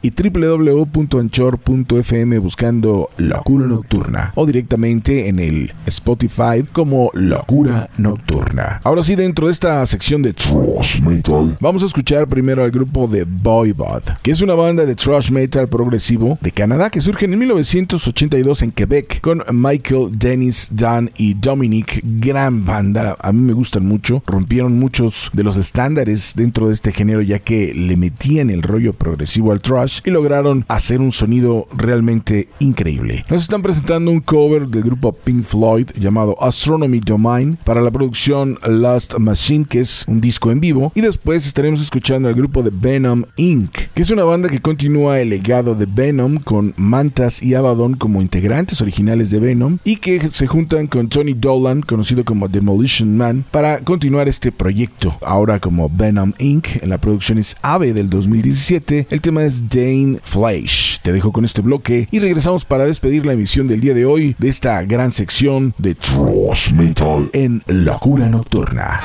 y 0.00 0.12
www.anchor.fm 0.12 2.38
buscando 2.38 3.10
Locura 3.16 3.66
Nocturna 3.66 4.32
o 4.36 4.46
directamente 4.46 4.91
en 4.92 5.38
el 5.38 5.72
Spotify 5.86 6.62
como 6.70 7.10
Locura 7.14 7.88
Nocturna. 7.96 8.80
Ahora 8.84 9.02
sí, 9.02 9.14
dentro 9.14 9.46
de 9.46 9.52
esta 9.52 9.84
sección 9.86 10.20
de 10.20 10.34
Thrash 10.34 11.00
Metal, 11.00 11.56
vamos 11.60 11.82
a 11.82 11.86
escuchar 11.86 12.28
primero 12.28 12.62
al 12.62 12.70
grupo 12.70 13.06
de 13.06 13.24
Voivod, 13.24 14.02
que 14.22 14.32
es 14.32 14.42
una 14.42 14.52
banda 14.52 14.84
de 14.84 14.94
thrash 14.94 15.30
metal 15.30 15.68
progresivo 15.68 16.38
de 16.42 16.50
Canadá 16.50 16.90
que 16.90 17.00
surge 17.00 17.24
en 17.24 17.38
1982 17.38 18.62
en 18.62 18.72
Quebec 18.72 19.22
con 19.22 19.42
Michael, 19.50 20.10
Dennis, 20.12 20.68
Dan 20.72 21.10
y 21.16 21.34
Dominic. 21.34 22.02
Gran 22.04 22.66
banda, 22.66 23.16
a 23.18 23.32
mí 23.32 23.40
me 23.40 23.54
gustan 23.54 23.86
mucho. 23.86 24.22
Rompieron 24.26 24.78
muchos 24.78 25.30
de 25.32 25.42
los 25.42 25.56
estándares 25.56 26.34
dentro 26.36 26.68
de 26.68 26.74
este 26.74 26.92
género 26.92 27.22
ya 27.22 27.38
que 27.38 27.72
le 27.72 27.96
metían 27.96 28.50
el 28.50 28.62
rollo 28.62 28.92
progresivo 28.92 29.52
al 29.52 29.62
thrash 29.62 30.00
y 30.04 30.10
lograron 30.10 30.66
hacer 30.68 31.00
un 31.00 31.12
sonido 31.12 31.66
realmente 31.74 32.48
increíble. 32.58 33.24
Nos 33.30 33.42
están 33.42 33.62
presentando 33.62 34.10
un 34.10 34.20
cover 34.20 34.68
del 34.82 34.90
grupo 34.90 35.12
Pink 35.12 35.44
Floyd 35.44 35.90
llamado 35.94 36.36
Astronomy 36.42 37.00
Domain 37.00 37.56
para 37.64 37.80
la 37.80 37.90
producción 37.90 38.58
Last 38.66 39.16
Machine, 39.18 39.64
que 39.64 39.80
es 39.80 40.04
un 40.08 40.20
disco 40.20 40.50
en 40.50 40.60
vivo. 40.60 40.92
Y 40.94 41.00
después 41.00 41.46
estaremos 41.46 41.80
escuchando 41.80 42.28
al 42.28 42.34
grupo 42.34 42.62
de 42.62 42.70
Venom 42.72 43.24
Inc., 43.36 43.70
que 43.94 44.02
es 44.02 44.10
una 44.10 44.24
banda 44.24 44.48
que 44.48 44.60
continúa 44.60 45.20
el 45.20 45.30
legado 45.30 45.74
de 45.74 45.86
Venom 45.86 46.38
con 46.38 46.74
Mantas 46.76 47.42
y 47.42 47.54
Abaddon 47.54 47.94
como 47.94 48.22
integrantes 48.22 48.80
originales 48.80 49.30
de 49.30 49.38
Venom 49.38 49.78
y 49.84 49.96
que 49.96 50.28
se 50.30 50.46
juntan 50.46 50.88
con 50.88 51.08
Tony 51.08 51.34
Dolan, 51.34 51.82
conocido 51.82 52.24
como 52.24 52.48
Demolition 52.48 53.16
Man, 53.16 53.44
para 53.50 53.78
continuar 53.78 54.28
este 54.28 54.50
proyecto. 54.50 55.16
Ahora 55.22 55.60
como 55.60 55.88
Venom 55.88 56.32
Inc., 56.38 56.82
en 56.82 56.90
la 56.90 56.98
producción 56.98 57.38
es 57.38 57.56
Ave 57.62 57.92
del 57.92 58.10
2017, 58.10 59.06
el 59.10 59.20
tema 59.20 59.44
es 59.44 59.68
Dane 59.68 60.18
Fleisch. 60.22 61.00
Te 61.02 61.12
dejo 61.12 61.30
con 61.30 61.44
este 61.44 61.62
bloque 61.62 62.08
y 62.10 62.18
regresamos 62.18 62.64
para 62.64 62.84
despedir 62.84 63.24
la 63.26 63.34
emisión 63.34 63.68
del 63.68 63.80
día 63.80 63.94
de 63.94 64.06
hoy 64.06 64.34
de 64.38 64.48
esta 64.48 64.71
gran 64.80 65.12
sección 65.12 65.74
de 65.76 65.94
Thrash 65.94 66.72
Metal 66.72 67.28
en 67.34 67.62
Locura 67.66 68.28
Nocturna. 68.28 69.02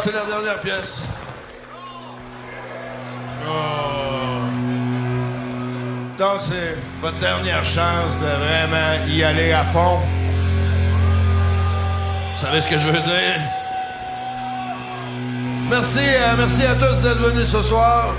C'est 0.00 0.14
la 0.14 0.24
dernière 0.24 0.58
pièce. 0.60 1.02
Oh. 3.46 3.50
Donc 6.18 6.40
c'est 6.40 6.76
votre 7.02 7.18
dernière 7.18 7.64
chance 7.64 8.18
de 8.18 8.26
vraiment 8.26 9.06
y 9.08 9.22
aller 9.22 9.52
à 9.52 9.62
fond. 9.64 9.98
Vous 12.34 12.46
savez 12.46 12.62
ce 12.62 12.68
que 12.68 12.78
je 12.78 12.86
veux 12.86 12.92
dire? 12.92 13.40
Merci, 15.68 15.98
euh, 15.98 16.34
merci 16.38 16.64
à 16.64 16.74
tous 16.74 17.02
d'être 17.02 17.18
venus 17.18 17.48
ce 17.48 17.60
soir. 17.60 18.14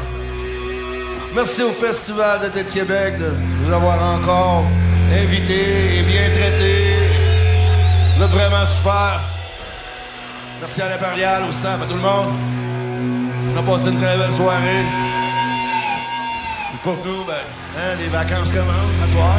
Merci 1.34 1.64
au 1.64 1.72
Festival 1.72 2.52
de 2.52 2.62
Québec 2.62 3.18
de 3.18 3.34
nous 3.66 3.74
avoir 3.74 3.98
encore 4.16 4.66
invités 5.12 5.98
et 5.98 6.04
bien 6.04 6.30
traités. 6.30 6.96
Vous 8.18 8.24
êtes 8.24 8.30
vraiment 8.30 8.68
super. 8.68 9.31
Merci 10.62 10.80
à 10.84 10.90
l'Impérial, 10.90 11.42
au 11.50 11.52
staff, 11.52 11.82
à 11.82 11.86
tout 11.86 11.96
le 11.96 12.02
monde. 12.02 12.36
On 13.52 13.58
a 13.58 13.64
passé 13.64 13.90
une 13.90 13.98
très 13.98 14.16
belle 14.16 14.32
soirée. 14.32 14.86
Pour 16.84 16.98
nous, 17.04 17.26
ben, 17.26 17.34
hein, 17.80 17.96
les 18.00 18.10
vacances 18.10 18.54
commencent 18.54 19.02
ce 19.04 19.12
soir. 19.12 19.38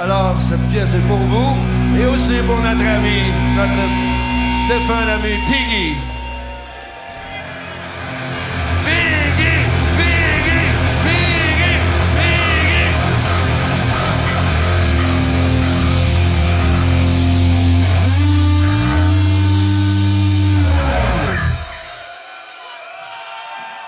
Alors, 0.00 0.34
cette 0.40 0.66
pièce 0.70 0.94
est 0.94 1.06
pour 1.06 1.16
vous 1.16 1.56
et 1.96 2.06
aussi 2.06 2.42
pour 2.44 2.56
notre 2.56 2.88
ami, 2.90 3.30
notre 3.54 3.86
défunt 4.68 5.06
ami. 5.14 5.36
Piggy, 5.46 5.94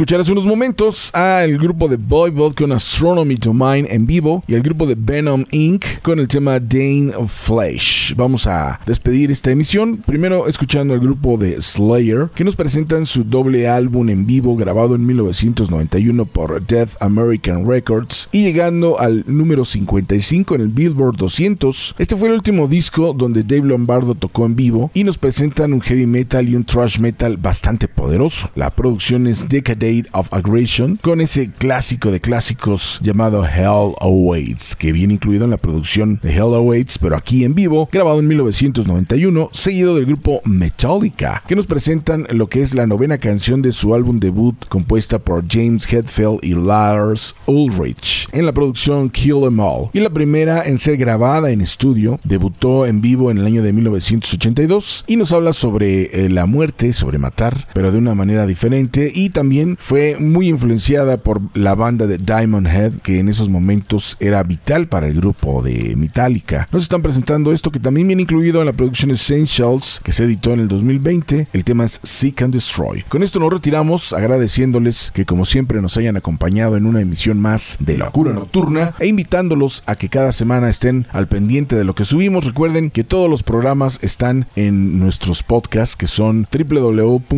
Escuchar 0.00 0.20
hace 0.20 0.32
unos 0.32 0.46
momentos 0.46 1.10
al 1.12 1.58
grupo 1.58 1.86
de 1.86 1.98
Voivod 1.98 2.54
con 2.54 2.72
Astronomy 2.72 3.36
to 3.36 3.52
Mine 3.52 3.86
en 3.90 4.06
vivo 4.06 4.42
y 4.48 4.54
al 4.54 4.62
grupo 4.62 4.86
de 4.86 4.94
Venom 4.98 5.44
Inc. 5.50 5.84
con 6.00 6.18
el 6.18 6.26
tema 6.26 6.58
Dane 6.58 7.12
of 7.14 7.30
Flesh. 7.30 8.14
Vamos 8.16 8.46
a 8.46 8.80
despedir 8.86 9.30
esta 9.30 9.50
emisión, 9.50 9.98
primero 9.98 10.48
escuchando 10.48 10.94
al 10.94 11.00
grupo 11.00 11.36
de 11.36 11.60
Slayer, 11.60 12.30
que 12.34 12.44
nos 12.44 12.56
presentan 12.56 13.04
su 13.04 13.24
doble 13.24 13.68
álbum 13.68 14.08
en 14.08 14.24
vivo 14.24 14.56
grabado 14.56 14.94
en 14.94 15.04
1991 15.04 16.24
por 16.24 16.66
Death 16.66 16.92
American 17.00 17.68
Records 17.68 18.30
y 18.32 18.42
llegando 18.42 18.98
al 18.98 19.24
número 19.26 19.66
55 19.66 20.54
en 20.54 20.60
el 20.62 20.68
Billboard 20.68 21.18
200. 21.18 21.96
Este 21.98 22.16
fue 22.16 22.28
el 22.28 22.36
último 22.36 22.68
disco 22.68 23.12
donde 23.12 23.42
Dave 23.42 23.68
Lombardo 23.68 24.14
tocó 24.14 24.46
en 24.46 24.56
vivo 24.56 24.90
y 24.94 25.04
nos 25.04 25.18
presentan 25.18 25.74
un 25.74 25.82
heavy 25.82 26.06
metal 26.06 26.48
y 26.48 26.56
un 26.56 26.64
thrash 26.64 27.00
metal 27.00 27.36
bastante 27.36 27.86
poderoso. 27.86 28.48
La 28.54 28.70
producción 28.70 29.26
es 29.26 29.46
Decade 29.46 29.89
of 30.12 30.32
Aggression 30.32 30.98
con 31.02 31.20
ese 31.20 31.50
clásico 31.50 32.10
de 32.10 32.20
clásicos 32.20 33.00
llamado 33.02 33.44
Hell 33.44 33.94
Awaits, 34.00 34.76
que 34.76 34.92
viene 34.92 35.14
incluido 35.14 35.44
en 35.44 35.50
la 35.50 35.56
producción 35.56 36.20
de 36.22 36.32
Hell 36.32 36.54
Awaits, 36.54 36.98
pero 36.98 37.16
aquí 37.16 37.44
en 37.44 37.54
vivo, 37.54 37.88
grabado 37.90 38.20
en 38.20 38.28
1991, 38.28 39.50
seguido 39.52 39.94
del 39.96 40.06
grupo 40.06 40.40
Metallica, 40.44 41.42
que 41.46 41.56
nos 41.56 41.66
presentan 41.66 42.26
lo 42.30 42.48
que 42.48 42.62
es 42.62 42.74
la 42.74 42.86
novena 42.86 43.18
canción 43.18 43.62
de 43.62 43.72
su 43.72 43.94
álbum 43.94 44.20
debut 44.20 44.56
compuesta 44.68 45.18
por 45.18 45.44
James 45.48 45.92
Hetfield 45.92 46.38
y 46.42 46.54
Lars 46.54 47.34
Ulrich 47.46 48.28
en 48.32 48.46
la 48.46 48.52
producción 48.52 49.10
Kill 49.10 49.44
Em 49.44 49.58
All, 49.60 49.88
y 49.92 50.00
la 50.00 50.10
primera 50.10 50.62
en 50.64 50.78
ser 50.78 50.96
grabada 50.96 51.50
en 51.50 51.60
estudio, 51.60 52.20
debutó 52.24 52.86
en 52.86 53.00
vivo 53.00 53.30
en 53.30 53.38
el 53.38 53.46
año 53.46 53.62
de 53.62 53.72
1982 53.72 55.04
y 55.06 55.16
nos 55.16 55.32
habla 55.32 55.52
sobre 55.52 56.24
eh, 56.24 56.28
la 56.28 56.46
muerte, 56.46 56.92
sobre 56.92 57.18
matar, 57.18 57.66
pero 57.74 57.90
de 57.90 57.98
una 57.98 58.14
manera 58.14 58.46
diferente 58.46 59.10
y 59.14 59.30
también 59.30 59.76
fue 59.80 60.16
muy 60.18 60.48
influenciada 60.48 61.16
por 61.16 61.40
la 61.54 61.74
banda 61.74 62.06
de 62.06 62.18
Diamond 62.18 62.66
Head, 62.66 62.92
que 63.02 63.18
en 63.18 63.28
esos 63.28 63.48
momentos 63.48 64.16
era 64.20 64.42
vital 64.42 64.86
para 64.86 65.08
el 65.08 65.14
grupo 65.14 65.62
de 65.62 65.96
Metallica. 65.96 66.68
Nos 66.70 66.82
están 66.82 67.00
presentando 67.02 67.50
esto 67.50 67.70
que 67.70 67.80
también 67.80 68.06
viene 68.06 68.22
incluido 68.22 68.60
en 68.60 68.66
la 68.66 68.74
producción 68.74 69.10
Essentials, 69.10 70.00
que 70.04 70.12
se 70.12 70.24
editó 70.24 70.52
en 70.52 70.60
el 70.60 70.68
2020. 70.68 71.48
El 71.52 71.64
tema 71.64 71.84
es 71.84 71.98
Seek 72.02 72.42
and 72.42 72.52
Destroy. 72.52 73.02
Con 73.08 73.22
esto 73.22 73.40
nos 73.40 73.50
retiramos 73.52 74.12
agradeciéndoles 74.12 75.10
que 75.12 75.24
como 75.24 75.46
siempre 75.46 75.80
nos 75.80 75.96
hayan 75.96 76.18
acompañado 76.18 76.76
en 76.76 76.84
una 76.84 77.00
emisión 77.00 77.40
más 77.40 77.78
de 77.80 77.96
Locura 77.96 78.34
Nocturna 78.34 78.94
e 78.98 79.06
invitándolos 79.06 79.82
a 79.86 79.96
que 79.96 80.10
cada 80.10 80.32
semana 80.32 80.68
estén 80.68 81.06
al 81.10 81.26
pendiente 81.26 81.74
de 81.74 81.84
lo 81.84 81.94
que 81.94 82.04
subimos. 82.04 82.44
Recuerden 82.44 82.90
que 82.90 83.02
todos 83.02 83.30
los 83.30 83.42
programas 83.42 83.98
están 84.02 84.46
en 84.56 84.98
nuestros 84.98 85.42
podcasts 85.42 85.96
que 85.96 86.06
son 86.06 86.46
www.anchor.fm 86.52 87.30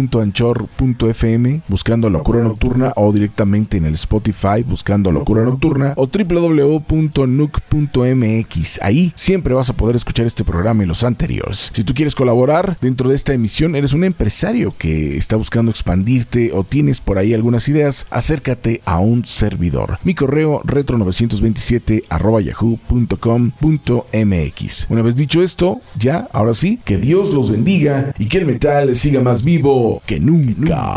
buscando 1.68 2.10
Locura 2.10 2.31
Nocturna 2.40 2.92
o 2.96 3.12
directamente 3.12 3.76
en 3.76 3.84
el 3.84 3.94
Spotify 3.94 4.62
buscando 4.64 5.12
Locura 5.12 5.42
Nocturna 5.42 5.92
o 5.96 6.06
www.nuc.mx. 6.06 6.82
Ahí 8.82 9.12
siempre 9.16 9.54
vas 9.54 9.68
a 9.70 9.74
poder 9.74 9.96
escuchar 9.96 10.26
este 10.26 10.44
programa 10.44 10.84
y 10.84 10.86
los 10.86 11.04
anteriores. 11.04 11.70
Si 11.72 11.84
tú 11.84 11.92
quieres 11.94 12.14
colaborar 12.14 12.78
dentro 12.80 13.08
de 13.08 13.14
esta 13.14 13.32
emisión, 13.32 13.74
eres 13.76 13.92
un 13.92 14.04
empresario 14.04 14.74
que 14.76 15.16
está 15.16 15.36
buscando 15.36 15.70
expandirte 15.70 16.52
o 16.52 16.64
tienes 16.64 17.00
por 17.00 17.18
ahí 17.18 17.34
algunas 17.34 17.68
ideas, 17.68 18.06
acércate 18.10 18.80
a 18.84 18.98
un 18.98 19.24
servidor. 19.24 19.98
Mi 20.04 20.14
correo 20.14 20.62
retro927 20.62 22.04
yahoo.com.mx. 22.42 23.52
Una 24.90 25.02
vez 25.02 25.16
dicho 25.16 25.42
esto, 25.42 25.80
ya, 25.98 26.28
ahora 26.32 26.54
sí, 26.54 26.78
que 26.84 26.98
Dios 26.98 27.30
los 27.30 27.50
bendiga 27.50 28.14
y 28.18 28.26
que 28.26 28.38
el 28.38 28.46
metal 28.46 28.94
siga 28.96 29.20
más 29.20 29.44
vivo 29.44 30.02
que 30.06 30.20
nunca. 30.20 30.96